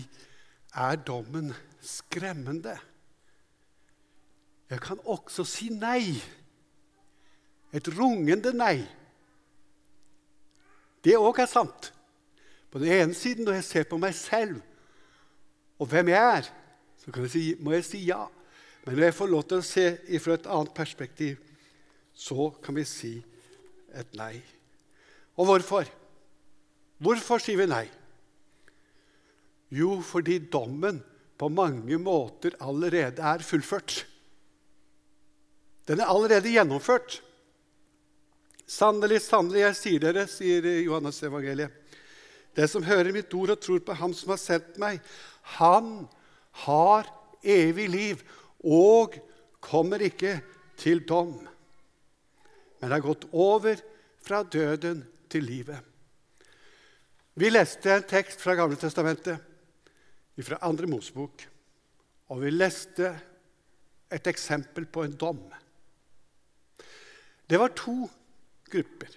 er 0.77 0.99
dommen 1.05 1.51
skremmende? 1.85 2.75
Jeg 4.69 4.81
kan 4.85 5.01
også 5.05 5.45
si 5.49 5.69
nei. 5.73 6.13
Et 7.73 7.87
rungende 7.97 8.53
nei. 8.53 8.77
Det 11.05 11.15
òg 11.17 11.41
er 11.41 11.49
sant. 11.49 11.91
På 12.69 12.81
den 12.81 12.93
ene 12.93 13.17
siden, 13.17 13.45
når 13.47 13.59
jeg 13.59 13.67
ser 13.69 13.87
på 13.89 13.97
meg 14.01 14.13
selv 14.17 14.59
og 15.79 15.87
hvem 15.87 16.11
jeg 16.11 16.39
er, 16.39 16.49
så 16.99 17.11
jeg 17.15 17.31
si, 17.31 17.43
må 17.63 17.71
jeg 17.77 17.85
si 17.87 18.01
ja. 18.09 18.25
Men 18.83 18.97
når 18.97 19.05
jeg 19.07 19.15
får 19.15 19.31
lov 19.31 19.45
til 19.47 19.61
å 19.61 19.65
se 19.65 19.85
fra 20.19 20.35
et 20.35 20.49
annet 20.51 20.73
perspektiv, 20.75 21.39
så 22.11 22.49
kan 22.63 22.75
vi 22.75 22.83
si 22.87 23.13
et 23.95 24.11
nei. 24.19 24.33
Og 25.39 25.47
hvorfor? 25.47 25.87
Hvorfor 26.99 27.39
sier 27.39 27.61
vi 27.61 27.69
nei? 27.71 27.85
Jo, 29.71 30.01
fordi 30.03 30.39
dommen 30.51 30.99
på 31.39 31.47
mange 31.53 31.95
måter 32.01 32.57
allerede 32.59 33.23
er 33.23 33.45
fullført. 33.45 34.01
Den 35.87 36.03
er 36.03 36.11
allerede 36.11 36.51
gjennomført. 36.51 37.21
Sannelig, 38.69 39.23
sannelig, 39.25 39.63
jeg 39.63 39.77
sier 39.79 40.03
dere, 40.03 40.27
sier 40.29 40.67
Johannes 40.83 41.23
evangeliet. 41.25 41.78
Det 42.55 42.67
som 42.71 42.85
hører 42.85 43.13
mitt 43.15 43.33
ord 43.37 43.53
og 43.53 43.61
tror 43.63 43.81
på 43.85 43.95
Ham 43.99 44.13
som 44.17 44.33
har 44.33 44.41
sendt 44.41 44.79
meg, 44.81 44.99
han 45.59 46.07
har 46.65 47.09
evig 47.43 47.87
liv 47.89 48.23
og 48.65 49.15
kommer 49.63 50.01
ikke 50.03 50.39
til 50.79 51.03
dom, 51.07 51.35
men 52.79 52.93
har 52.95 53.03
gått 53.03 53.27
over 53.31 53.79
fra 54.23 54.41
døden 54.43 55.03
til 55.31 55.45
livet. 55.45 55.79
Vi 57.39 57.51
leste 57.51 57.91
en 57.93 58.07
tekst 58.07 58.41
fra 58.43 58.55
Gamle 58.59 58.79
Testamentet, 58.79 59.39
fra 60.39 60.59
Andre 60.63 60.87
Mosebok, 60.87 61.43
og 62.31 62.39
vi 62.43 62.51
leste 62.51 63.09
et 64.11 64.27
eksempel 64.31 64.87
på 64.87 65.03
en 65.03 65.15
dom. 65.19 65.41
Det 67.49 67.59
var 67.59 67.73
to 67.75 68.07
grupper. 68.69 69.11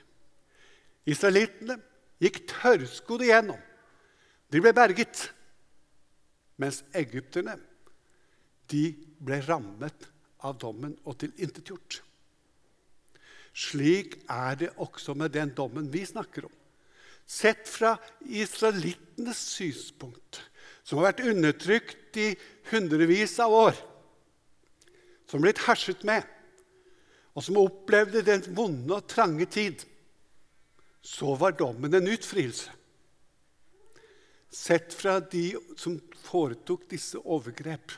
Israelittene 1.07 1.79
gikk 2.23 2.43
tørrskodd 2.51 3.25
igjennom. 3.27 3.61
De 4.53 4.63
ble 4.63 4.73
berget. 4.77 5.27
Mens 6.61 6.83
egypterne 6.95 7.57
de 8.71 8.87
ble 9.23 9.41
rammet 9.47 10.09
av 10.47 10.57
dommen 10.61 10.95
og 11.05 11.19
tilintetgjort. 11.21 12.01
Slik 13.53 14.17
er 14.31 14.57
det 14.61 14.71
også 14.81 15.15
med 15.19 15.35
den 15.35 15.53
dommen 15.57 15.91
vi 15.93 16.05
snakker 16.09 16.47
om. 16.49 16.55
Sett 17.29 17.69
fra 17.69 17.95
israelittenes 18.25 19.41
synspunkt, 19.55 20.41
som 20.83 20.99
har 20.99 21.13
vært 21.13 21.25
undertrykt 21.31 22.19
i 22.19 22.33
hundrevis 22.73 23.37
av 23.41 23.55
år, 23.55 23.77
som 25.31 25.45
blitt 25.45 25.63
herset 25.65 26.03
med, 26.05 26.27
og 27.33 27.45
som 27.47 27.61
opplevde 27.61 28.25
den 28.27 28.43
vonde 28.57 28.99
og 28.99 29.09
trange 29.09 29.47
tid, 29.49 29.85
så 31.03 31.35
var 31.35 31.53
dommen 31.59 31.95
en 31.95 32.09
utfrielse. 32.09 32.71
Sett 34.53 34.95
fra 34.95 35.21
de 35.21 35.57
som 35.77 35.97
foretok 36.23 36.85
disse 36.91 37.19
overgrep, 37.19 37.93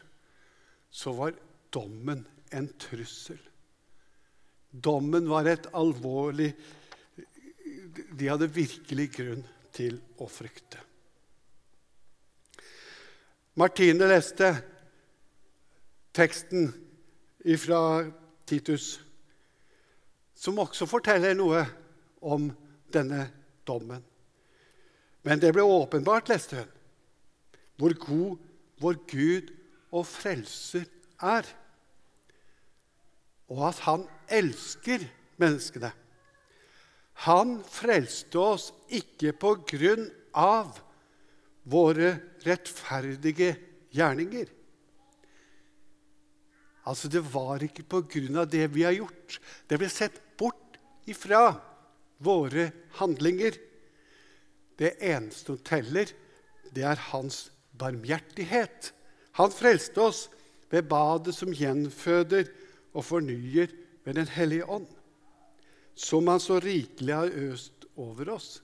så 0.91 1.13
var 1.13 1.35
dommen 1.75 2.23
en 2.55 2.69
trussel. 2.79 3.41
Dommen 4.71 5.29
var 5.31 5.47
et 5.47 5.69
alvorlig 5.75 6.53
De 8.19 8.27
hadde 8.27 8.51
virkelig 8.51 9.07
grunn 9.15 9.45
til 9.75 10.01
å 10.19 10.27
frykte. 10.31 10.81
Martine 13.55 14.09
leste 14.11 14.49
teksten 16.15 16.73
fra 17.63 17.81
Titus, 18.51 18.97
som 20.35 20.59
også 20.59 20.89
forteller 20.91 21.37
noe 21.39 21.63
om 22.27 22.49
denne 22.95 23.27
dommen. 23.67 24.03
Men 25.25 25.41
det 25.41 25.55
ble 25.57 25.65
åpenbart, 25.65 26.29
leste 26.33 26.61
hun, 26.61 26.73
hvor 27.81 27.95
god 27.99 28.49
vår 28.83 28.99
Gud 29.11 29.53
og 29.95 30.07
Frelser 30.07 30.87
er. 31.23 31.49
Og 33.53 33.63
at 33.71 33.83
han 33.87 34.07
elsker 34.33 35.05
menneskene. 35.41 35.91
Han 37.29 37.59
frelste 37.71 38.41
oss 38.41 38.71
ikke 38.93 39.33
på 39.39 39.55
grunn 39.69 40.09
av 40.35 40.81
våre 41.71 42.17
rettferdige 42.45 43.55
gjerninger. 43.95 44.51
Altså, 46.85 47.09
Det 47.09 47.23
var 47.33 47.63
ikke 47.65 47.87
på 47.89 48.03
grunn 48.03 48.43
av 48.43 48.51
det 48.51 48.67
vi 48.75 48.83
har 48.85 48.93
gjort. 48.93 49.39
Det 49.69 49.79
ble 49.81 49.89
sett 49.89 50.19
bort 50.37 50.77
ifra 51.09 51.55
våre 52.19 52.71
handlinger. 53.01 53.57
Det 54.79 54.97
eneste 55.05 55.53
som 55.53 55.59
teller, 55.67 56.11
det 56.75 56.85
er 56.87 57.09
hans 57.11 57.49
barmhjertighet. 57.79 58.93
Han 59.39 59.53
frelste 59.55 60.01
oss 60.03 60.27
ved 60.71 60.89
badet 60.91 61.35
som 61.37 61.55
gjenføder 61.55 62.49
og 62.95 63.07
fornyer 63.07 63.73
ved 64.05 64.15
Den 64.15 64.29
hellige 64.29 64.67
ånd, 64.69 64.87
som 65.95 66.29
han 66.29 66.41
så 66.41 66.59
rikelig 66.61 67.15
har 67.15 67.31
øst 67.51 67.87
over 67.97 68.35
oss 68.35 68.63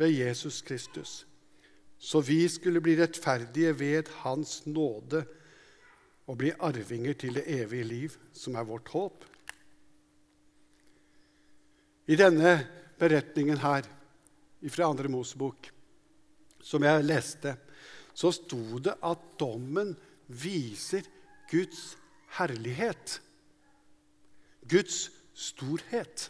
ved 0.00 0.10
Jesus 0.16 0.62
Kristus, 0.62 1.26
så 1.98 2.20
vi 2.24 2.48
skulle 2.48 2.80
bli 2.80 2.96
rettferdige 2.96 3.78
ved 3.78 4.08
Hans 4.24 4.66
nåde 4.66 5.24
og 6.26 6.38
bli 6.40 6.52
arvinger 6.58 7.12
til 7.12 7.36
det 7.36 7.44
evige 7.46 7.84
liv, 7.84 8.16
som 8.32 8.54
er 8.56 8.64
vårt 8.64 8.88
håp. 8.88 9.24
I 12.10 12.16
denne 12.18 12.56
beretningen 12.98 13.60
her 13.62 13.86
fra 14.66 14.88
Andre 14.90 15.10
Mosebok, 15.12 15.68
som 16.58 16.82
jeg 16.82 17.04
leste, 17.06 17.52
så 18.10 18.32
sto 18.34 18.80
det 18.82 18.96
at 19.06 19.22
dommen 19.38 19.92
viser 20.26 21.06
Guds 21.52 21.94
herlighet. 22.34 23.20
Guds 24.66 25.06
storhet. 25.38 26.26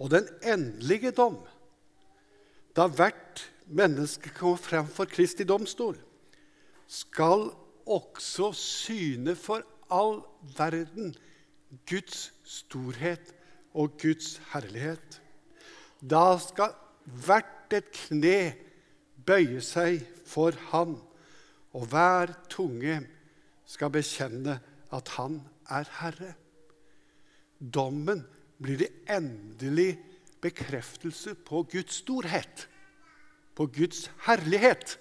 Og 0.00 0.10
den 0.16 0.24
endelige 0.40 1.12
dom, 1.12 1.36
da 2.76 2.88
hvert 2.88 3.44
menneske 3.68 4.32
kommer 4.32 4.60
frem 4.60 4.88
for 4.88 5.08
Kristi 5.08 5.44
domstol, 5.44 6.00
skal 6.88 7.50
også 7.84 8.54
syne 8.56 9.36
for 9.36 9.60
all 9.92 10.22
verden 10.56 11.12
Guds 11.88 12.30
storhet 12.48 13.35
og 13.76 13.98
Guds 14.00 14.36
herlighet. 14.52 15.20
Da 16.00 16.38
skal 16.40 16.72
hvert 17.24 17.74
et 17.76 17.90
kne 17.94 18.54
bøye 19.26 19.60
seg 19.64 20.04
for 20.26 20.56
Han, 20.70 20.96
og 21.76 21.88
hver 21.92 22.32
tunge 22.52 23.00
skal 23.68 23.92
bekjenne 23.92 24.58
at 24.94 25.12
Han 25.18 25.40
er 25.68 25.88
Herre. 26.00 26.32
Dommen 27.60 28.22
blir 28.62 28.80
det 28.80 28.92
endelig 29.10 29.96
bekreftelse 30.40 31.34
på 31.34 31.64
Guds 31.72 32.00
storhet, 32.02 32.68
på 33.56 33.66
Guds 33.72 34.06
herlighet. 34.26 34.98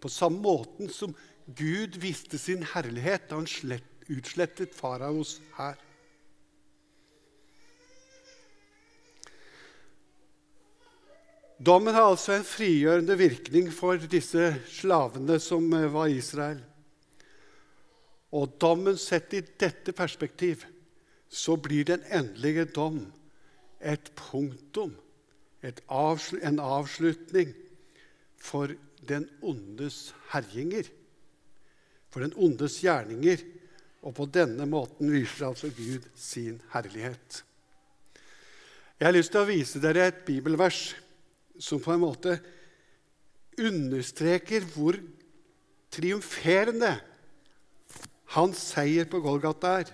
På 0.00 0.08
samme 0.12 0.42
måten 0.44 0.90
som 0.92 1.14
Gud 1.56 1.98
viste 2.02 2.38
sin 2.38 2.64
herlighet 2.74 3.28
da 3.30 3.38
han 3.38 3.48
slett, 3.48 3.86
utslettet 4.12 4.74
faraos 4.74 5.38
hær. 5.56 5.78
Dommen 11.58 11.94
har 11.94 12.10
altså 12.10 12.34
en 12.36 12.44
frigjørende 12.44 13.16
virkning 13.16 13.70
for 13.72 14.00
disse 14.12 14.50
slavene 14.68 15.38
som 15.40 15.64
eh, 15.72 15.88
var 15.92 16.12
Israel. 16.12 16.60
Og 18.36 18.58
dommen 18.60 18.98
sett 19.00 19.32
i 19.32 19.40
dette 19.40 19.94
perspektiv, 19.96 20.66
så 21.28 21.56
blir 21.56 21.86
den 21.88 22.04
endelige 22.12 22.66
dom 22.76 23.00
et 23.80 24.12
punktum, 24.18 24.92
et 25.64 25.80
avsl 25.88 26.38
en 26.44 26.60
avslutning 26.60 27.54
for 28.36 28.74
den 29.08 29.24
ondes 29.40 30.12
herjinger 30.34 30.90
for 32.16 32.24
den 32.24 32.32
ondes 32.40 32.78
gjerninger. 32.80 33.42
Og 34.06 34.14
på 34.16 34.24
denne 34.32 34.64
måten 34.70 35.10
viser 35.12 35.50
altså 35.50 35.68
Gud 35.76 36.06
sin 36.16 36.60
herlighet. 36.72 37.42
Jeg 38.96 39.04
har 39.04 39.12
lyst 39.12 39.34
til 39.34 39.42
å 39.42 39.48
vise 39.50 39.82
dere 39.82 40.06
et 40.08 40.22
bibelvers 40.24 40.94
som 41.62 41.80
på 41.82 41.94
en 41.94 42.02
måte 42.02 42.36
understreker 43.56 44.64
hvor 44.74 44.98
triumferende 45.92 46.92
hans 48.36 48.60
seier 48.74 49.08
på 49.08 49.22
Golgata 49.24 49.78
er. 49.80 49.92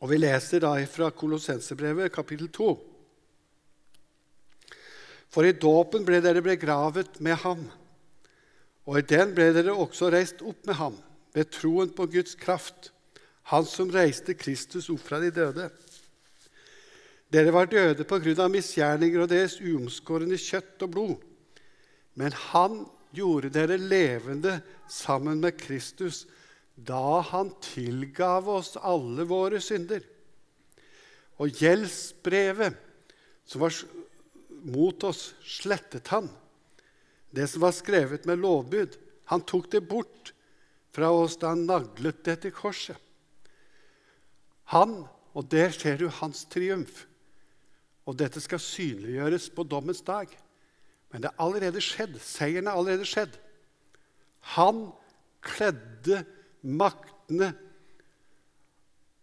Og 0.00 0.10
Vi 0.10 0.16
leser 0.18 0.64
da 0.64 0.72
fra 0.88 1.10
Kolossensebrevet, 1.12 2.12
kapittel 2.12 2.48
2. 2.48 2.70
For 5.30 5.46
i 5.46 5.54
dåpen 5.54 6.06
ble 6.08 6.18
dere 6.24 6.42
begravet 6.42 7.20
med 7.22 7.38
ham 7.44 7.68
og 8.90 8.98
i 8.98 9.06
den 9.06 9.34
ble 9.36 9.50
dere 9.54 9.74
også 9.76 10.10
reist 10.10 10.40
opp 10.42 10.66
med 10.66 10.74
ham, 10.80 10.96
ved 11.30 11.52
troen 11.54 11.92
på 11.94 12.08
Guds 12.10 12.34
kraft, 12.34 12.90
han 13.50 13.66
som 13.66 13.90
reiste 13.94 14.34
Kristus 14.34 14.88
opp 14.90 15.02
fra 15.04 15.20
de 15.22 15.30
døde. 15.34 15.68
Dere 17.30 17.52
var 17.54 17.70
døde 17.70 18.06
på 18.08 18.18
grunn 18.22 18.42
av 18.42 18.50
misgjerninger 18.50 19.22
og 19.22 19.30
deres 19.30 19.58
uomskårne 19.62 20.38
kjøtt 20.40 20.82
og 20.86 20.92
blod. 20.94 21.16
Men 22.18 22.34
han 22.50 22.82
gjorde 23.14 23.52
dere 23.54 23.78
levende 23.78 24.58
sammen 24.90 25.42
med 25.42 25.58
Kristus 25.60 26.24
da 26.74 27.20
han 27.30 27.52
tilgav 27.62 28.48
oss 28.50 28.74
alle 28.76 29.26
våre 29.28 29.60
synder. 29.62 30.02
Og 31.40 31.54
gjeldsbrevet 31.60 32.78
som 33.46 33.62
var 33.62 33.74
mot 34.60 35.04
oss, 35.08 35.30
slettet 35.44 36.10
han 36.12 36.28
det 37.30 37.46
som 37.48 37.62
var 37.62 37.74
skrevet 37.74 38.26
med 38.26 38.42
lovbud. 38.42 38.96
Han 39.30 39.44
tok 39.46 39.70
det 39.72 39.84
bort 39.86 40.32
fra 40.94 41.10
oss 41.14 41.38
da 41.38 41.54
han 41.54 41.66
naglet 41.68 42.24
det 42.26 42.40
til 42.44 42.54
korset. 42.54 42.98
Han, 44.74 45.04
og 45.34 45.46
der 45.50 45.70
ser 45.74 45.98
du 45.98 46.08
hans 46.20 46.44
triumf. 46.50 47.06
Og 48.10 48.18
dette 48.18 48.42
skal 48.42 48.62
synliggjøres 48.62 49.46
på 49.54 49.62
dommens 49.70 50.02
dag. 50.02 50.30
Men 51.10 51.22
det 51.22 51.30
er 51.30 51.42
allerede 51.42 51.82
skjedd. 51.82 52.16
Seieren 52.22 52.66
er 52.66 52.78
allerede 52.78 53.06
skjedd. 53.06 53.36
Han 54.56 54.88
kledde 55.46 56.24
maktene 56.66 57.52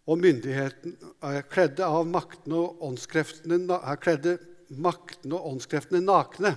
og 0.08 0.20
myndigheten 0.22 0.94
eh, 0.96 1.42
Kledde 1.50 1.84
av 1.84 2.06
maktene 2.08 2.62
og 2.62 2.84
åndskreftene, 2.88 3.60
eh, 3.76 3.96
kledde 4.00 4.38
maktene 4.80 5.36
og 5.36 5.52
åndskreftene 5.52 6.00
nakne 6.04 6.54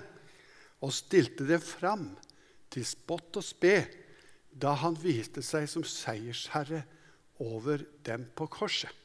og 0.81 0.93
stilte 0.95 1.45
dem 1.49 1.61
fram 1.61 2.07
til 2.71 2.85
spott 2.87 3.37
og 3.41 3.45
spe 3.45 3.75
da 4.51 4.73
han 4.81 4.95
viste 4.99 5.43
seg 5.45 5.67
som 5.69 5.83
seiersherre 5.87 6.83
over 7.43 7.83
dem 8.07 8.25
på 8.35 8.47
korset. 8.51 9.00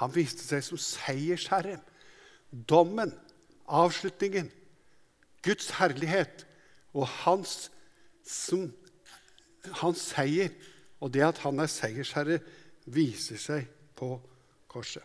Han 0.00 0.12
viste 0.12 0.44
seg 0.44 0.64
som 0.64 0.80
seiersherre. 0.80 1.78
Dommen, 2.50 3.14
avslutningen, 3.66 4.50
Guds 5.46 5.70
herlighet 5.78 6.44
og 6.96 7.06
hans, 7.22 7.70
som, 8.26 8.68
hans 9.80 10.02
seier 10.12 10.52
og 11.00 11.12
det 11.14 11.24
at 11.26 11.42
han 11.44 11.60
er 11.62 11.70
seiersherre, 11.70 12.40
viser 12.86 13.40
seg 13.40 13.66
på 13.98 14.14
korset. 14.70 15.04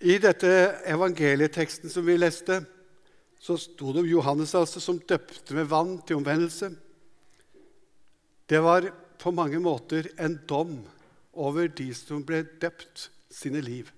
I 0.00 0.16
dette 0.16 0.50
evangelieteksten 0.88 1.92
som 1.92 2.06
vi 2.06 2.16
leste, 2.16 2.62
så 3.40 3.56
sto 3.60 3.92
det 3.92 4.02
om 4.02 4.08
Johannes 4.08 4.54
altså, 4.56 4.80
som 4.80 5.00
døpte 5.00 5.56
med 5.56 5.68
vann 5.68 5.98
til 6.08 6.20
omvendelse. 6.20 6.70
Det 8.48 8.60
var 8.64 8.88
på 9.20 9.32
mange 9.36 9.60
måter 9.60 10.08
en 10.20 10.38
dom 10.48 10.78
over 11.32 11.68
de 11.68 11.90
som 11.94 12.24
ble 12.26 12.42
døpt 12.62 13.08
sine 13.30 13.62
liv. 13.62 13.90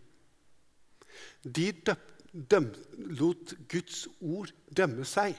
De 1.42 1.71
døpt, 1.73 2.09
døm, 2.33 2.71
lot 3.18 3.55
Guds 3.68 4.07
ord 4.21 4.53
dømme 4.73 5.05
seg. 5.09 5.37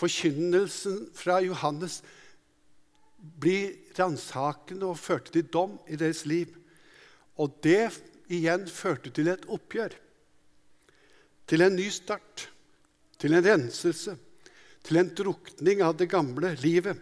Forkynnelsen 0.00 1.10
fra 1.16 1.40
Johannes 1.44 2.00
blir 3.20 3.74
ransakende 3.98 4.88
og 4.88 5.00
førte 5.00 5.34
til 5.34 5.48
dom 5.52 5.76
i 5.88 5.98
deres 6.00 6.24
liv. 6.28 6.54
Og 7.36 7.52
det 7.64 7.90
igjen 8.32 8.66
førte 8.70 9.12
til 9.12 9.28
et 9.32 9.44
oppgjør, 9.50 9.92
til 11.50 11.64
en 11.66 11.76
ny 11.76 11.88
start, 11.92 12.46
til 13.20 13.34
en 13.36 13.44
renselse, 13.44 14.16
til 14.86 15.00
en 15.00 15.12
drukning 15.12 15.82
av 15.84 15.96
det 15.98 16.08
gamle 16.12 16.54
livet. 16.62 16.96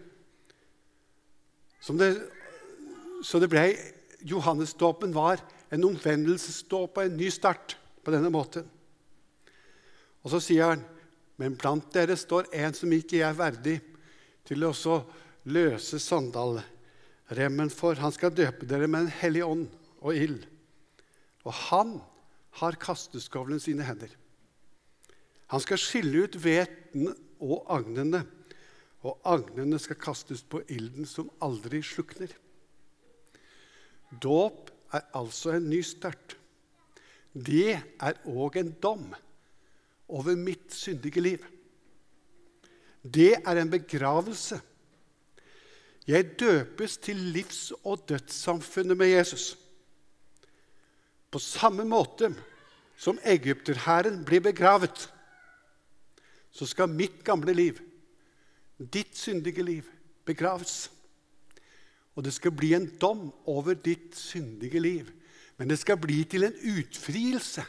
Som 1.80 1.98
Det, 1.98 2.16
så 3.24 3.40
det 3.42 3.50
ble 3.52 3.64
Johannesdåpen 4.26 5.12
var 5.14 5.42
en 5.74 5.87
omvendelsesdåp 5.90 6.98
og 6.98 7.04
en 7.04 7.18
ny 7.18 7.28
start 7.33 7.76
på 8.04 8.14
denne 8.14 8.31
måten. 8.33 8.66
Og 10.24 10.33
så 10.33 10.40
sier 10.42 10.72
han, 10.74 10.85
men 11.38 11.54
blant 11.59 11.87
dere 11.94 12.16
står 12.18 12.50
en 12.59 12.74
som 12.74 12.92
ikke 12.92 13.22
er 13.22 13.37
verdig 13.38 13.78
til 14.48 14.64
å 14.66 14.72
løse 15.48 16.00
sandalremmen 16.02 17.70
for. 17.70 17.98
Han 18.00 18.14
skal 18.14 18.35
døpe 18.35 18.66
dere 18.66 18.88
med 18.90 19.07
en 19.07 19.16
hellig 19.20 19.44
ånd 19.46 19.68
og 20.00 20.16
ild. 20.16 20.42
Og 21.46 21.54
han 21.70 21.98
har 22.59 22.81
kasteskovlen 22.81 23.62
sine 23.62 23.87
hender. 23.87 24.11
Han 25.48 25.62
skal 25.64 25.81
skille 25.81 26.26
ut 26.26 26.37
hveten 26.37 27.12
og 27.38 27.70
agnene, 27.72 28.24
og 29.07 29.22
agnene 29.28 29.78
skal 29.81 30.00
kastes 30.00 30.42
på 30.42 30.61
ilden 30.74 31.07
som 31.09 31.31
aldri 31.44 31.81
slukner. 31.87 32.33
Dåp 34.10 34.70
er 34.92 35.04
altså 35.14 35.52
en 35.56 35.68
ny 35.70 35.82
start. 35.84 36.36
Det 37.34 37.76
er 37.76 38.20
òg 38.26 38.56
en 38.58 38.72
dom 38.82 39.12
over 40.08 40.36
mitt 40.36 40.72
syndige 40.74 41.20
liv. 41.20 41.44
Det 43.04 43.34
er 43.44 43.60
en 43.60 43.70
begravelse. 43.70 44.60
Jeg 46.08 46.40
døpes 46.40 46.96
til 46.96 47.16
livs- 47.16 47.72
og 47.84 48.08
dødssamfunnet 48.08 48.96
med 48.96 49.06
Jesus. 49.06 49.58
På 51.30 51.38
samme 51.38 51.84
måte 51.84 52.32
som 52.96 53.18
egypterhæren 53.24 54.24
blir 54.24 54.40
begravet, 54.40 55.12
så 56.50 56.66
skal 56.66 56.88
mitt 56.88 57.20
gamle 57.24 57.52
liv, 57.52 57.76
ditt 58.78 59.16
syndige 59.18 59.62
liv, 59.62 59.84
begraves. 60.24 60.88
Og 62.18 62.24
det 62.26 62.33
skal 62.35 62.50
bli 62.50 62.72
en 62.74 62.88
dom 62.98 63.28
over 63.46 63.78
ditt 63.78 64.16
syndige 64.18 64.81
liv. 64.83 65.11
Men 65.59 65.70
det 65.70 65.78
skal 65.78 66.00
bli 66.02 66.24
til 66.26 66.48
en 66.48 66.57
utfrielse 66.74 67.62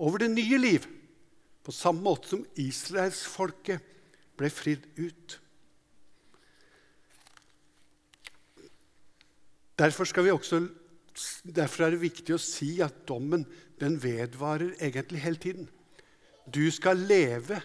over 0.00 0.22
det 0.22 0.30
nye 0.32 0.58
liv, 0.60 0.86
på 1.64 1.74
samme 1.74 2.00
måte 2.00 2.30
som 2.30 2.44
israelsfolket 2.56 3.84
ble 4.38 4.48
fridd 4.52 4.86
ut. 4.96 5.34
Derfor, 9.78 10.08
også, 10.32 10.62
derfor, 11.44 11.84
er 11.84 11.94
det 11.94 12.02
viktig 12.02 12.34
å 12.34 12.40
si 12.40 12.70
at 12.82 13.04
dommen 13.06 13.44
den 13.78 13.98
vedvarer 14.02 14.78
egentlig 14.80 15.20
hele 15.22 15.42
tiden. 15.42 15.68
Du 16.48 16.64
skal 16.72 17.04
leve 17.04 17.60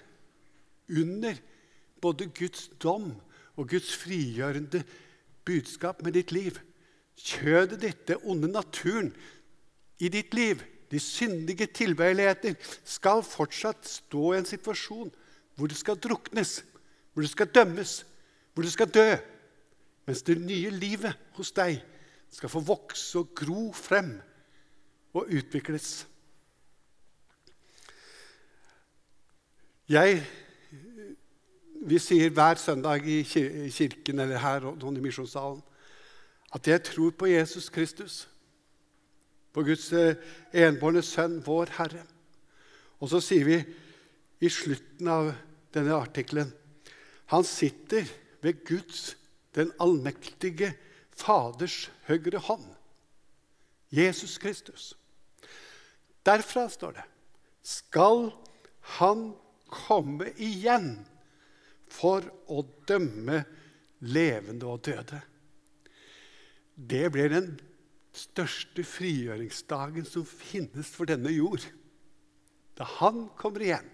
under 0.92 1.40
både 2.02 2.28
Guds 2.36 2.68
dom 2.82 3.14
og 3.56 3.70
Guds 3.70 3.96
frigjørende 3.96 4.84
budskap 5.46 6.04
med 6.04 6.16
ditt 6.18 6.32
liv. 6.32 6.60
Kjødet 7.18 7.82
ditt, 7.82 8.08
den 8.08 8.22
onde 8.24 8.50
naturen 8.52 9.12
i 10.00 10.10
ditt 10.10 10.34
liv, 10.34 10.64
de 10.92 11.00
syndige 11.00 11.66
tilbøyeligheter, 11.66 12.56
skal 12.86 13.24
fortsatt 13.26 13.88
stå 13.88 14.34
i 14.34 14.40
en 14.42 14.50
situasjon 14.50 15.12
hvor 15.56 15.70
det 15.70 15.78
skal 15.78 16.00
druknes, 16.02 16.64
hvor 17.14 17.22
det 17.22 17.32
skal 17.32 17.50
dømmes, 17.54 18.06
hvor 18.54 18.66
det 18.66 18.74
skal 18.74 18.90
dø. 18.90 19.10
Mens 20.06 20.22
det 20.26 20.38
nye 20.42 20.70
livet 20.74 21.18
hos 21.38 21.54
deg 21.56 21.80
skal 22.34 22.50
få 22.50 22.64
vokse 22.66 23.22
og 23.22 23.36
gro 23.38 23.70
frem 23.78 24.16
og 25.14 25.30
utvikles. 25.30 26.08
Jeg 29.90 30.24
vi 31.84 32.00
sier 32.00 32.32
hver 32.32 32.60
søndag 32.62 33.06
i 33.08 33.22
kirken 33.24 34.20
eller 34.24 34.40
her 34.40 34.66
i 34.72 35.04
misjonssalen 35.04 35.62
at 36.54 36.68
jeg 36.68 36.84
tror 36.86 37.12
på 37.18 37.26
Jesus 37.26 37.70
Kristus, 37.70 38.28
på 39.54 39.64
Guds 39.66 39.88
eh, 39.94 40.18
enbårne 40.54 41.02
sønn, 41.06 41.40
vår 41.46 41.72
Herre. 41.78 42.04
Og 43.02 43.10
så 43.10 43.22
sier 43.22 43.46
vi 43.48 43.58
i 44.44 44.50
slutten 44.54 45.10
av 45.10 45.32
denne 45.74 45.96
artikkelen 45.98 46.52
Han 47.34 47.44
sitter 47.44 48.06
ved 48.44 48.62
Guds, 48.68 49.16
den 49.56 49.72
allmektige 49.82 50.74
Faders 51.18 51.92
høyre 52.08 52.38
hånd. 52.38 52.66
Jesus 53.90 54.38
Kristus. 54.38 54.94
Derfra 56.26 56.68
står 56.70 56.98
det 56.98 57.06
skal 57.64 58.28
han 59.00 59.32
komme 59.72 60.34
igjen 60.36 61.06
for 61.94 62.26
å 62.50 62.64
dømme 62.90 63.44
levende 64.04 64.68
og 64.70 64.82
døde. 64.88 65.22
Det 66.74 67.06
blir 67.14 67.30
den 67.32 67.54
største 68.14 68.86
frigjøringsdagen 68.86 70.06
som 70.08 70.26
finnes 70.26 70.90
for 70.94 71.10
denne 71.10 71.32
jord. 71.34 71.64
Da 72.78 72.88
han 73.00 73.28
kommer 73.38 73.66
igjen, 73.66 73.90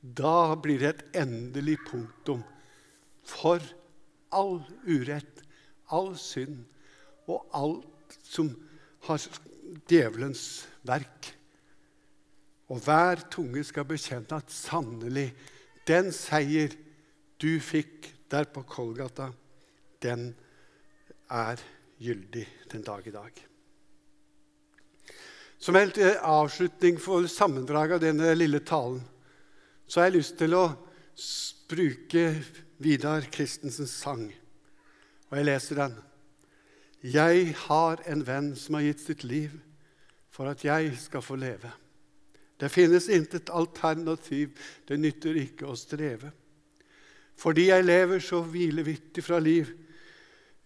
da 0.00 0.56
blir 0.56 0.80
det 0.80 0.90
et 0.90 1.20
endelig 1.24 1.78
punktum 1.88 2.42
for 3.26 3.64
all 4.32 4.60
urett, 4.86 5.42
all 5.92 6.14
synd 6.20 6.62
og 7.30 7.48
alt 7.56 8.16
som 8.24 8.52
har 9.06 9.22
djevelens 9.90 10.44
verk. 10.86 11.32
Og 12.70 12.80
hver 12.84 13.24
tunge 13.32 13.62
skal 13.66 13.88
bekjenne 13.88 14.38
at 14.38 14.52
sannelig 14.54 15.30
den 15.88 16.12
seier 16.14 16.76
du 17.40 17.60
fikk 17.60 18.10
der 18.30 18.46
på 18.52 18.62
Kolgata, 18.68 19.30
den 20.02 20.30
er 21.30 21.60
gyldig 22.00 22.46
den 22.72 22.84
dag 22.84 23.06
i 23.06 23.14
dag. 23.14 23.46
Som 25.60 25.76
helt 25.76 25.98
avslutning 26.24 27.00
for 27.00 27.26
sammendraget 27.28 27.98
av 27.98 28.04
denne 28.04 28.32
lille 28.36 28.62
talen 28.64 29.02
så 29.90 30.00
har 30.00 30.08
jeg 30.08 30.20
lyst 30.20 30.38
til 30.40 30.54
å 30.56 30.64
bruke 31.68 32.22
Vidar 32.80 33.26
Christensens 33.28 33.92
sang. 34.00 34.30
Og 35.28 35.36
jeg 35.36 35.48
leser 35.48 35.82
den. 35.82 35.98
Jeg 37.04 37.52
har 37.66 38.00
en 38.08 38.24
venn 38.24 38.54
som 38.56 38.78
har 38.78 38.86
gitt 38.86 39.02
sitt 39.04 39.24
liv 39.24 39.52
for 40.32 40.48
at 40.48 40.64
jeg 40.64 40.94
skal 41.00 41.24
få 41.24 41.36
leve. 41.40 41.72
Det 42.60 42.68
finnes 42.72 43.08
intet 43.12 43.52
alternativ, 43.52 44.56
det 44.88 44.98
nytter 45.00 45.36
ikke 45.42 45.68
å 45.68 45.76
streve. 45.76 46.32
Fordi 47.40 47.70
jeg 47.70 47.86
lever 47.86 48.20
så 48.20 48.42
hvilevitt 48.44 49.16
ifra 49.22 49.38
liv, 49.40 49.70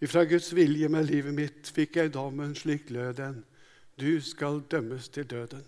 ifra 0.03 0.25
Guds 0.27 0.49
vilje 0.55 0.89
med 0.91 1.07
livet 1.07 1.35
mitt, 1.35 1.69
fikk 1.71 2.01
jeg 2.01 2.13
dommen 2.13 2.51
slik 2.57 2.89
lød 2.91 3.13
den, 3.21 3.37
du 3.95 4.19
skal 4.19 4.59
dømmes 4.71 5.07
til 5.09 5.27
døden. 5.31 5.63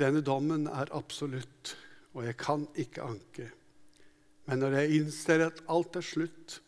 Denne 0.00 0.22
dommen 0.24 0.64
er 0.68 0.92
absolutt, 0.96 1.74
og 2.16 2.24
jeg 2.24 2.36
kan 2.40 2.64
ikke 2.80 3.04
anke. 3.04 3.50
Men 4.48 4.62
når 4.62 4.78
jeg 4.78 5.00
innser 5.00 5.44
at 5.50 5.62
alt 5.68 5.98
er 6.00 6.04
slutt, 6.04 6.60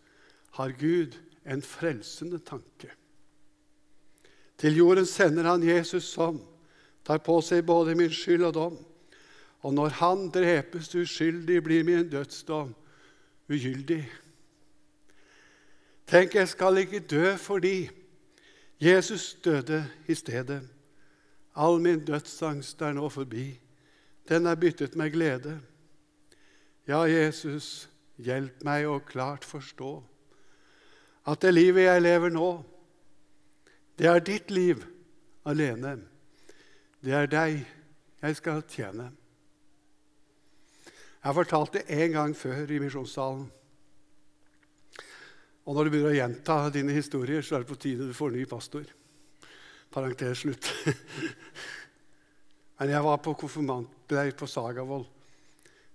har 0.59 0.75
Gud 0.77 1.17
en 1.49 1.63
frelsende 1.63 2.41
tanke. 2.45 2.91
Til 4.59 4.77
jorden 4.77 5.07
sender 5.07 5.47
han 5.47 5.63
Jesus 5.63 6.09
som 6.11 6.41
tar 7.07 7.23
på 7.25 7.39
seg 7.45 7.65
både 7.65 7.95
min 7.97 8.13
skyld 8.13 8.49
og 8.51 8.55
dom. 8.57 8.79
Og 9.67 9.75
når 9.75 9.89
han 9.89 10.29
drepes 10.31 10.95
uskyldig, 10.95 11.63
blir 11.63 11.85
min 11.85 12.09
dødsdom 12.11 12.75
ugyldig. 13.49 14.05
Tenk, 16.07 16.35
jeg 16.35 16.49
skal 16.49 16.79
ikke 16.79 17.01
dø 17.01 17.37
fordi 17.37 17.91
Jesus 18.81 19.35
døde 19.45 19.83
i 20.07 20.15
stedet. 20.15 20.63
All 21.57 21.81
min 21.81 22.05
dødsangst 22.05 22.81
er 22.83 22.93
nå 22.93 23.09
forbi. 23.09 23.61
Den 24.29 24.47
er 24.47 24.55
byttet 24.55 24.97
med 24.97 25.11
glede. 25.11 25.61
Ja, 26.89 27.03
Jesus, 27.03 27.89
hjelp 28.17 28.63
meg 28.65 28.87
å 28.89 29.01
klart 29.05 29.45
forstå 29.45 29.91
at 31.29 31.43
det 31.43 31.53
livet 31.55 31.85
jeg 31.85 32.03
lever 32.03 32.33
nå, 32.33 32.49
det 33.99 34.07
er 34.09 34.23
ditt 34.25 34.51
liv 34.51 34.81
alene. 35.45 35.99
Det 37.05 37.13
er 37.13 37.29
deg 37.29 37.59
jeg 38.23 38.39
skal 38.39 38.63
tjene. 38.71 39.11
Jeg 41.19 41.27
har 41.27 41.35
fortalt 41.35 41.75
det 41.75 41.87
en 41.91 42.13
gang 42.15 42.35
før 42.39 42.71
i 42.71 42.79
misjonssalen. 42.79 43.49
Og 45.69 45.75
når 45.77 45.85
du 45.85 45.91
begynner 45.93 46.15
å 46.15 46.17
gjenta 46.17 46.55
dine 46.73 46.95
historier, 46.95 47.43
så 47.43 47.59
er 47.59 47.65
det 47.65 47.69
på 47.73 47.77
tide 47.83 48.07
du 48.07 48.15
får 48.17 48.31
ny 48.33 48.45
pastor. 48.49 48.87
Parentes 49.93 50.45
slutt. 50.45 50.71
Men 52.79 52.95
jeg 52.95 53.05
var 53.05 53.19
på 53.21 53.35
konfirmantleir 53.37 54.33
på 54.39 54.47
Sagavoll. 54.49 55.05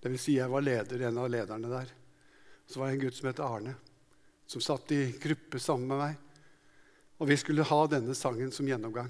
Dvs. 0.03 0.21
Si 0.21 0.35
jeg 0.35 0.51
var 0.51 0.65
leder, 0.65 1.07
en 1.07 1.23
av 1.23 1.31
lederne 1.31 1.71
der. 1.71 1.95
Så 2.67 2.81
var 2.81 2.91
det 2.91 2.97
en 2.97 3.03
gutt 3.05 3.17
som 3.17 3.31
het 3.31 3.41
Arne, 3.43 3.73
som 4.45 4.61
satt 4.61 4.91
i 4.91 5.01
gruppe 5.23 5.61
sammen 5.63 5.87
med 5.87 6.01
meg. 6.03 6.21
Og 7.23 7.29
vi 7.31 7.39
skulle 7.39 7.65
ha 7.65 7.81
denne 7.87 8.13
sangen 8.17 8.51
som 8.51 8.67
gjennomgang. 8.67 9.09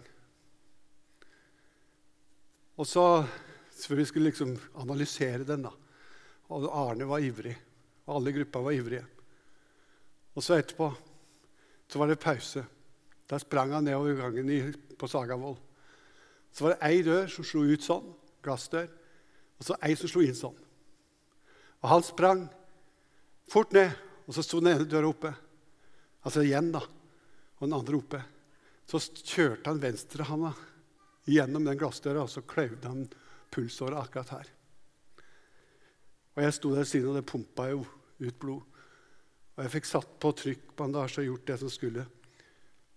Og 2.77 2.87
så, 2.87 3.25
så 3.73 3.95
Vi 3.95 4.05
skulle 4.05 4.29
liksom 4.29 4.55
analysere 4.77 5.43
den. 5.43 5.65
da. 5.65 5.73
Og 6.53 6.67
Arne 6.69 7.07
var 7.09 7.23
ivrig, 7.23 7.55
og 8.05 8.17
alle 8.17 8.29
i 8.29 8.37
gruppa 8.37 8.61
var 8.61 8.75
ivrige. 8.77 9.03
Og 10.33 10.45
så 10.45 10.57
etterpå 10.59 10.89
så 11.89 11.99
var 12.01 12.09
det 12.09 12.21
pause. 12.21 12.63
Da 13.29 13.39
sprang 13.41 13.73
han 13.73 13.85
nedover 13.85 14.19
gangen 14.19 14.49
i, 14.49 14.59
på 14.97 15.07
Sagavoll. 15.09 15.55
Så 16.53 16.65
var 16.65 16.75
det 16.75 16.89
ei 16.89 17.01
dør 17.05 17.29
som 17.31 17.45
slo 17.45 17.63
ut 17.65 17.85
sånn, 17.85 18.11
glassdør, 18.45 18.89
og 19.57 19.65
så 19.65 19.77
ei 19.85 19.95
som 19.97 20.11
slo 20.11 20.23
inn 20.25 20.37
sånn. 20.37 20.57
Og 21.83 21.89
han 21.89 22.05
sprang 22.05 22.45
fort 23.49 23.73
ned, 23.75 23.93
og 24.27 24.37
så 24.37 24.45
sto 24.45 24.61
den 24.61 24.73
ene 24.73 24.89
døra 24.89 25.09
oppe. 25.09 25.33
Altså 26.23 26.45
igjen, 26.45 26.71
da. 26.75 26.83
Og 27.59 27.65
den 27.65 27.77
andre 27.77 27.99
oppe. 27.99 28.21
Så 28.87 29.01
kjørte 29.01 29.69
han 29.71 29.81
venstrehanda 29.83 30.53
gjennom 31.29 31.65
den 31.67 31.79
glassdøra, 31.79 32.25
og 32.25 32.31
så 32.31 32.43
kløyvde 32.45 32.89
han 32.89 33.07
pulsåret 33.53 33.99
akkurat 33.99 34.35
her. 34.37 34.51
Og 36.33 36.43
jeg 36.43 36.55
sto 36.55 36.73
der 36.73 36.87
siden, 36.87 37.11
og 37.11 37.19
det 37.19 37.29
pumpa 37.29 37.69
jo 37.69 37.83
ut 38.23 38.39
blod. 38.41 38.61
Og 39.53 39.63
jeg 39.63 39.73
fikk 39.75 39.89
satt 39.89 40.13
på 40.21 40.31
trykkbandasje 40.33 41.21
og 41.21 41.29
gjort 41.29 41.49
det 41.51 41.57
som 41.61 41.71
skulle. 41.71 42.05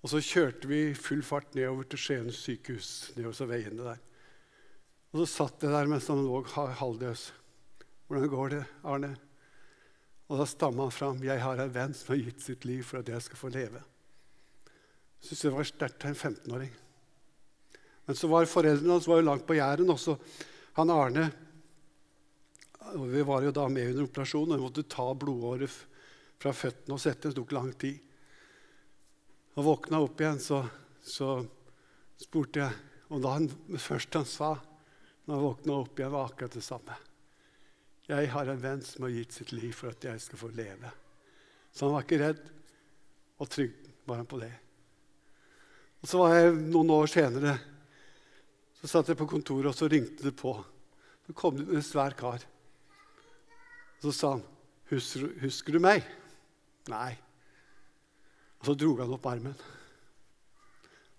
Og 0.01 0.12
så 0.12 0.22
kjørte 0.22 0.68
vi 0.70 0.81
full 0.94 1.22
fart 1.27 1.57
nedover 1.57 1.88
til 1.90 2.01
Skien 2.01 2.31
sykehus. 2.33 3.12
nedover 3.16 3.51
veiene 3.51 3.83
der. 3.83 4.01
Og 5.12 5.20
så 5.22 5.27
satt 5.27 5.62
jeg 5.62 5.72
der 5.72 5.88
mens 5.90 6.07
han 6.09 6.22
lå 6.25 6.42
halvdøs. 6.53 7.33
'Hvordan 8.07 8.29
går 8.29 8.49
det, 8.49 8.64
Arne?' 8.85 9.16
Og 10.29 10.38
da 10.38 10.44
stamma 10.44 10.83
han 10.83 10.92
fram. 10.92 11.18
'Jeg 11.18 11.40
har 11.40 11.59
en 11.59 11.75
venn 11.75 11.94
som 11.94 12.14
har 12.14 12.22
gitt 12.22 12.40
sitt 12.40 12.64
liv 12.64 12.83
for 12.83 12.99
at 12.99 13.09
jeg 13.09 13.22
skal 13.22 13.37
få 13.37 13.49
leve.' 13.49 13.83
Jeg 15.16 15.29
syntes 15.31 15.42
det 15.42 15.53
var 15.53 15.64
sterkt 15.64 16.05
av 16.05 16.11
en 16.11 16.14
15-åring. 16.14 16.72
Men 18.07 18.16
så 18.16 18.29
var 18.29 18.44
foreldrene 18.44 18.92
hans 18.92 19.09
var 19.09 19.16
jo 19.16 19.27
langt 19.27 19.46
på 19.46 19.55
Jæren 19.55 19.90
også. 19.90 20.18
Han 20.77 20.90
Arne 20.90 21.33
og 22.96 23.09
Vi 23.12 23.22
var 23.28 23.44
jo 23.44 23.52
da 23.54 23.66
med 23.68 23.92
under 23.92 24.09
operasjonen, 24.09 24.54
og 24.54 24.59
vi 24.59 24.66
måtte 24.66 24.88
ta 24.90 25.06
blodåret 25.14 25.72
fra 26.40 26.52
føttene 26.56 26.96
og 26.96 27.02
sette. 27.02 27.30
Det 27.30 27.38
tok 27.38 27.54
lang 27.56 27.72
tid. 27.78 28.00
Og 29.56 29.64
våkna 29.64 30.00
opp 30.04 30.20
igjen, 30.20 30.40
så, 30.42 30.62
så 31.00 31.38
spurte 32.20 32.64
jeg 32.64 32.82
Og 33.06 33.20
da 33.22 33.37
han, 33.37 33.44
det 33.46 33.78
første 33.78 34.18
han 34.18 34.26
sa 34.26 34.48
når 35.26 35.35
han 35.35 35.44
våkna 35.44 35.76
opp 35.78 36.00
igjen, 36.00 36.11
var 36.11 36.26
akkurat 36.26 36.56
det 36.56 36.62
samme. 36.66 36.96
Jeg 38.06 38.30
har 38.30 38.50
en 38.50 38.62
venn 38.62 38.82
som 38.82 39.06
har 39.06 39.14
gitt 39.14 39.35
sitt 39.35 39.52
liv 39.54 39.72
for 39.74 39.90
at 39.90 40.04
jeg 40.06 40.22
skal 40.22 40.38
få 40.38 40.50
leve. 40.54 40.90
Så 41.74 41.87
han 41.87 41.94
var 41.94 42.06
ikke 42.06 42.18
redd, 42.22 42.42
og 43.42 43.50
trygg 43.50 43.78
var 44.06 44.20
han 44.22 44.28
på 44.30 44.38
det. 44.42 44.52
Og 46.02 46.11
Så 46.11 46.20
var 46.22 46.35
jeg 46.35 46.54
noen 46.70 46.92
år 46.94 47.11
senere 47.11 47.56
så 48.76 48.90
satt 48.90 49.11
jeg 49.11 49.18
på 49.18 49.26
kontoret, 49.26 49.70
og 49.70 49.74
så 49.74 49.88
ringte 49.90 50.26
det 50.26 50.35
på. 50.38 50.52
Så 51.26 51.35
kom 51.35 51.56
det 51.59 51.66
en 51.74 51.82
svær 51.82 52.14
kar. 52.18 52.44
Så 54.02 54.12
sa 54.12 54.30
han, 54.30 54.42
'Husker, 54.90 55.40
husker 55.40 55.72
du 55.72 55.80
meg?' 55.80 56.04
Nei. 56.88 57.16
Og 58.61 58.66
så 58.66 58.74
dro 58.78 58.96
han 59.00 59.12
opp 59.12 59.26
armen. 59.26 59.54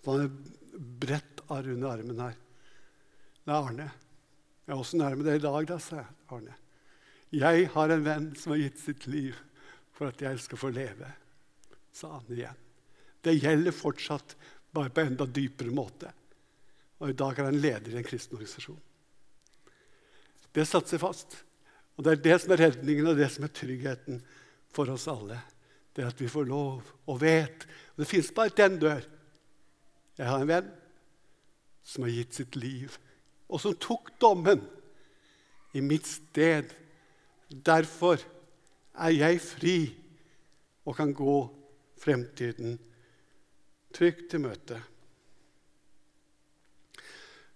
Så 0.03 0.11
han 0.11 0.21
hadde 0.21 0.79
bredt 1.01 1.41
arr 1.51 1.73
under 1.73 1.89
armen 1.89 2.19
her. 2.19 2.37
Det 3.43 3.53
er 3.53 3.63
Arne. 3.63 3.91
'Åssen 4.67 5.01
er 5.01 5.09
det 5.09 5.17
med 5.17 5.25
deg 5.25 5.39
i 5.39 5.45
dag', 5.45 5.67
da, 5.67 5.77
sa. 5.79 6.05
Arne. 6.29 6.55
'Jeg 7.31 7.69
har 7.73 7.89
en 7.89 8.03
venn 8.03 8.35
som 8.35 8.51
har 8.51 8.59
gitt 8.59 8.79
sitt 8.79 9.07
liv 9.07 9.35
for 9.91 10.07
at 10.07 10.21
jeg 10.21 10.39
skal 10.39 10.57
få 10.57 10.69
leve', 10.69 11.11
sa 11.91 12.19
han 12.19 12.31
igjen. 12.31 12.55
Det 13.21 13.39
gjelder 13.39 13.71
fortsatt, 13.71 14.35
bare 14.71 14.89
på 14.89 15.01
en 15.01 15.13
enda 15.13 15.25
dypere 15.25 15.71
måte. 15.71 16.11
Og 16.99 17.09
i 17.09 17.17
dag 17.17 17.39
er 17.39 17.49
han 17.49 17.61
leder 17.61 17.91
i 17.91 17.97
en 17.97 18.03
kristen 18.03 18.37
organisasjon. 18.37 18.81
Det 20.53 20.65
satser 20.67 21.01
fast. 21.01 21.46
Og 21.97 22.03
Det 22.03 22.11
er 22.11 22.23
det 22.23 22.39
som 22.41 22.53
er 22.53 22.63
redningen 22.67 23.09
og 23.09 23.17
det 23.17 23.29
som 23.33 23.45
er 23.47 23.53
tryggheten 23.53 24.21
for 24.73 24.89
oss 24.93 25.07
alle. 25.09 25.39
Det 25.95 26.03
er 26.03 26.11
at 26.11 26.21
vi 26.21 26.29
får 26.29 26.45
lov 26.45 26.85
og 27.09 27.21
vet. 27.21 27.65
Og 27.95 28.03
det 28.03 28.09
fins 28.09 28.29
bare 28.31 28.53
den 28.53 28.77
dør. 28.79 29.01
Jeg 30.17 30.29
har 30.29 30.41
en 30.41 30.49
venn 30.49 30.69
som 31.87 32.05
har 32.05 32.13
gitt 32.13 32.37
sitt 32.37 32.57
liv, 32.59 32.97
og 33.47 33.61
som 33.63 33.75
tok 33.79 34.11
dommen 34.21 34.61
i 35.73 35.81
mitt 35.81 36.05
sted. 36.09 36.69
Derfor 37.47 38.19
er 38.97 39.13
jeg 39.15 39.41
fri 39.41 39.77
og 40.85 40.97
kan 40.97 41.13
gå 41.15 41.37
fremtiden 42.01 42.77
trygt 43.95 44.29
til 44.31 44.43
møte. 44.43 44.77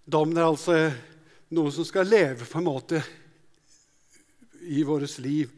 Dommen 0.02 0.38
er 0.38 0.48
altså 0.48 0.78
noe 1.54 1.70
som 1.74 1.86
skal 1.86 2.08
leve 2.10 2.48
på 2.48 2.58
en 2.58 2.66
måte 2.66 3.02
i 4.62 4.82
vårt 4.86 5.18
liv. 5.18 5.50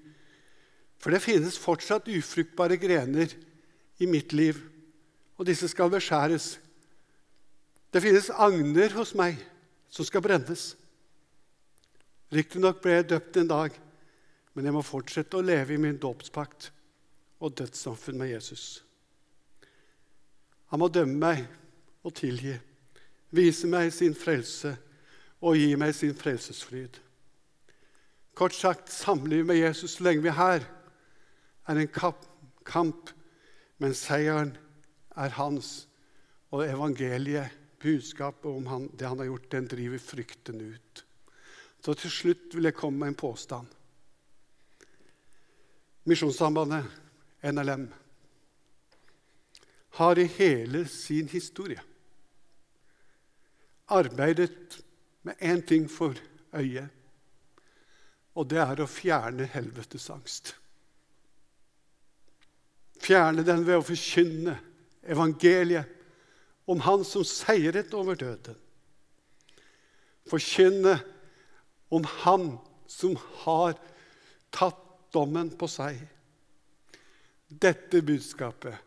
For 0.99 1.12
det 1.12 1.23
finnes 1.25 1.59
fortsatt 1.61 2.09
ufruktbare 2.09 2.79
grener 2.81 3.33
i 4.01 4.07
mitt 4.09 4.33
liv, 4.33 4.59
og 5.37 5.47
disse 5.47 5.69
skal 5.69 5.93
beskjæres. 5.93 6.55
Det 7.93 8.03
finnes 8.03 8.31
agner 8.31 8.95
hos 8.97 9.12
meg 9.14 9.38
som 9.93 10.07
skal 10.07 10.25
brennes. 10.25 10.73
Riktignok 12.35 12.81
ble 12.83 12.97
jeg 12.97 13.11
døpt 13.12 13.37
en 13.38 13.51
dag, 13.51 13.77
men 14.55 14.67
jeg 14.67 14.75
må 14.75 14.83
fortsette 14.87 15.38
å 15.38 15.45
leve 15.45 15.75
i 15.75 15.83
min 15.83 15.99
dåpspakt 16.01 16.71
og 17.45 17.55
dødssamfunn 17.59 18.19
med 18.19 18.33
Jesus. 18.33 18.83
Han 20.73 20.81
må 20.83 20.88
dømme 20.88 21.19
meg 21.21 21.45
og 22.03 22.14
tilgi, 22.17 22.55
vise 23.35 23.69
meg 23.71 23.93
sin 23.95 24.14
frelse 24.17 24.73
og 25.45 25.59
gi 25.59 25.75
meg 25.79 25.95
sin 25.95 26.14
frelsesfryd. 26.17 26.99
Kort 28.35 28.55
sagt, 28.55 28.90
samlivet 28.90 29.47
med 29.47 29.61
Jesus 29.61 29.97
så 29.97 30.05
lenge 30.05 30.25
vi 30.25 30.31
er 30.33 30.38
her, 30.38 30.64
er 31.70 31.79
en 31.79 31.90
kamp, 32.66 33.11
men 33.79 33.94
seieren 33.94 34.57
er 35.16 35.37
hans. 35.38 35.87
Og 36.51 36.66
evangeliet, 36.66 37.53
budskapet 37.83 38.47
om 38.49 38.66
han, 38.66 38.88
det 38.97 39.07
han 39.07 39.18
har 39.20 39.29
gjort, 39.29 39.51
den 39.53 39.66
driver 39.68 40.01
frykten 40.01 40.61
ut. 40.62 41.05
Så 41.85 41.94
til 42.01 42.11
slutt 42.11 42.55
vil 42.55 42.70
jeg 42.70 42.77
komme 42.79 43.03
med 43.03 43.12
en 43.12 43.18
påstand. 43.18 43.66
Misjonssambandet, 46.09 46.87
NLM, 47.44 47.88
har 49.99 50.18
i 50.18 50.27
hele 50.38 50.87
sin 50.90 51.29
historie 51.29 51.83
arbeidet 53.88 54.81
med 55.23 55.35
én 55.40 55.61
ting 55.66 55.90
for 55.90 56.16
øyet 56.57 57.04
og 58.35 58.49
det 58.51 58.61
er 58.62 58.83
å 58.83 58.90
fjerne 58.90 59.47
helvetes 59.53 60.09
angst. 60.11 60.55
Fjerne 63.05 63.44
den 63.47 63.64
ved 63.66 63.79
å 63.79 63.87
forkynne 63.87 64.57
evangeliet 65.03 65.90
om 66.70 66.81
Han 66.81 67.05
som 67.05 67.25
seiret 67.29 67.92
over 67.94 68.16
døden. 68.16 68.57
Forkynne 70.31 70.97
om 71.92 72.07
Han 72.25 72.55
som 72.88 73.18
har 73.44 73.77
tatt 74.55 74.81
dommen 75.14 75.53
på 75.59 75.68
seg. 75.70 76.01
Dette 77.49 78.01
budskapet 78.03 78.81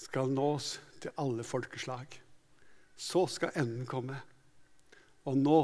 skal 0.00 0.32
nås 0.32 0.78
til 1.02 1.14
alle 1.20 1.44
folkeslag. 1.46 2.08
Så 2.96 3.26
skal 3.30 3.54
enden 3.60 3.84
komme. 3.86 4.16
Og 5.28 5.36
nå, 5.38 5.60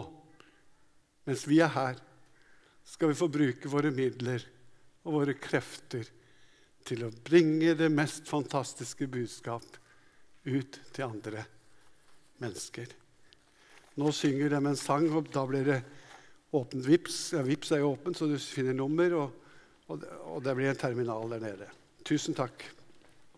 mens 1.26 1.46
vi 1.48 1.60
er 1.64 1.72
her, 1.72 1.98
skal 2.90 3.12
vi 3.12 3.18
få 3.18 3.28
bruke 3.30 3.70
våre 3.70 3.92
midler 3.94 4.42
og 5.06 5.20
våre 5.20 5.36
krefter 5.38 6.08
til 6.86 7.04
å 7.06 7.12
bringe 7.24 7.76
det 7.78 7.90
mest 7.92 8.26
fantastiske 8.28 9.06
budskap 9.10 9.76
ut 10.48 10.80
til 10.90 11.06
andre 11.06 11.44
mennesker. 12.40 12.90
Nå 14.00 14.10
synger 14.16 14.50
de 14.50 14.60
en 14.60 14.78
sang, 14.78 15.06
og 15.12 15.28
da 15.30 15.44
blir 15.46 15.66
det 15.68 15.78
åpent 16.56 16.86
VIPS. 16.86 17.18
Ja, 17.36 17.44
VIPS 17.46 17.74
er 17.76 17.84
jo 17.84 17.92
åpen, 17.94 18.16
så 18.16 18.26
du 18.26 18.36
finner 18.40 18.74
nummer, 18.74 19.16
og, 19.20 19.56
og, 19.90 20.06
og 20.32 20.42
det 20.46 20.56
blir 20.58 20.72
en 20.72 20.80
terminal 20.80 21.36
der 21.36 21.44
nede. 21.44 21.70
Tusen 22.06 22.34
takk. 22.34 22.64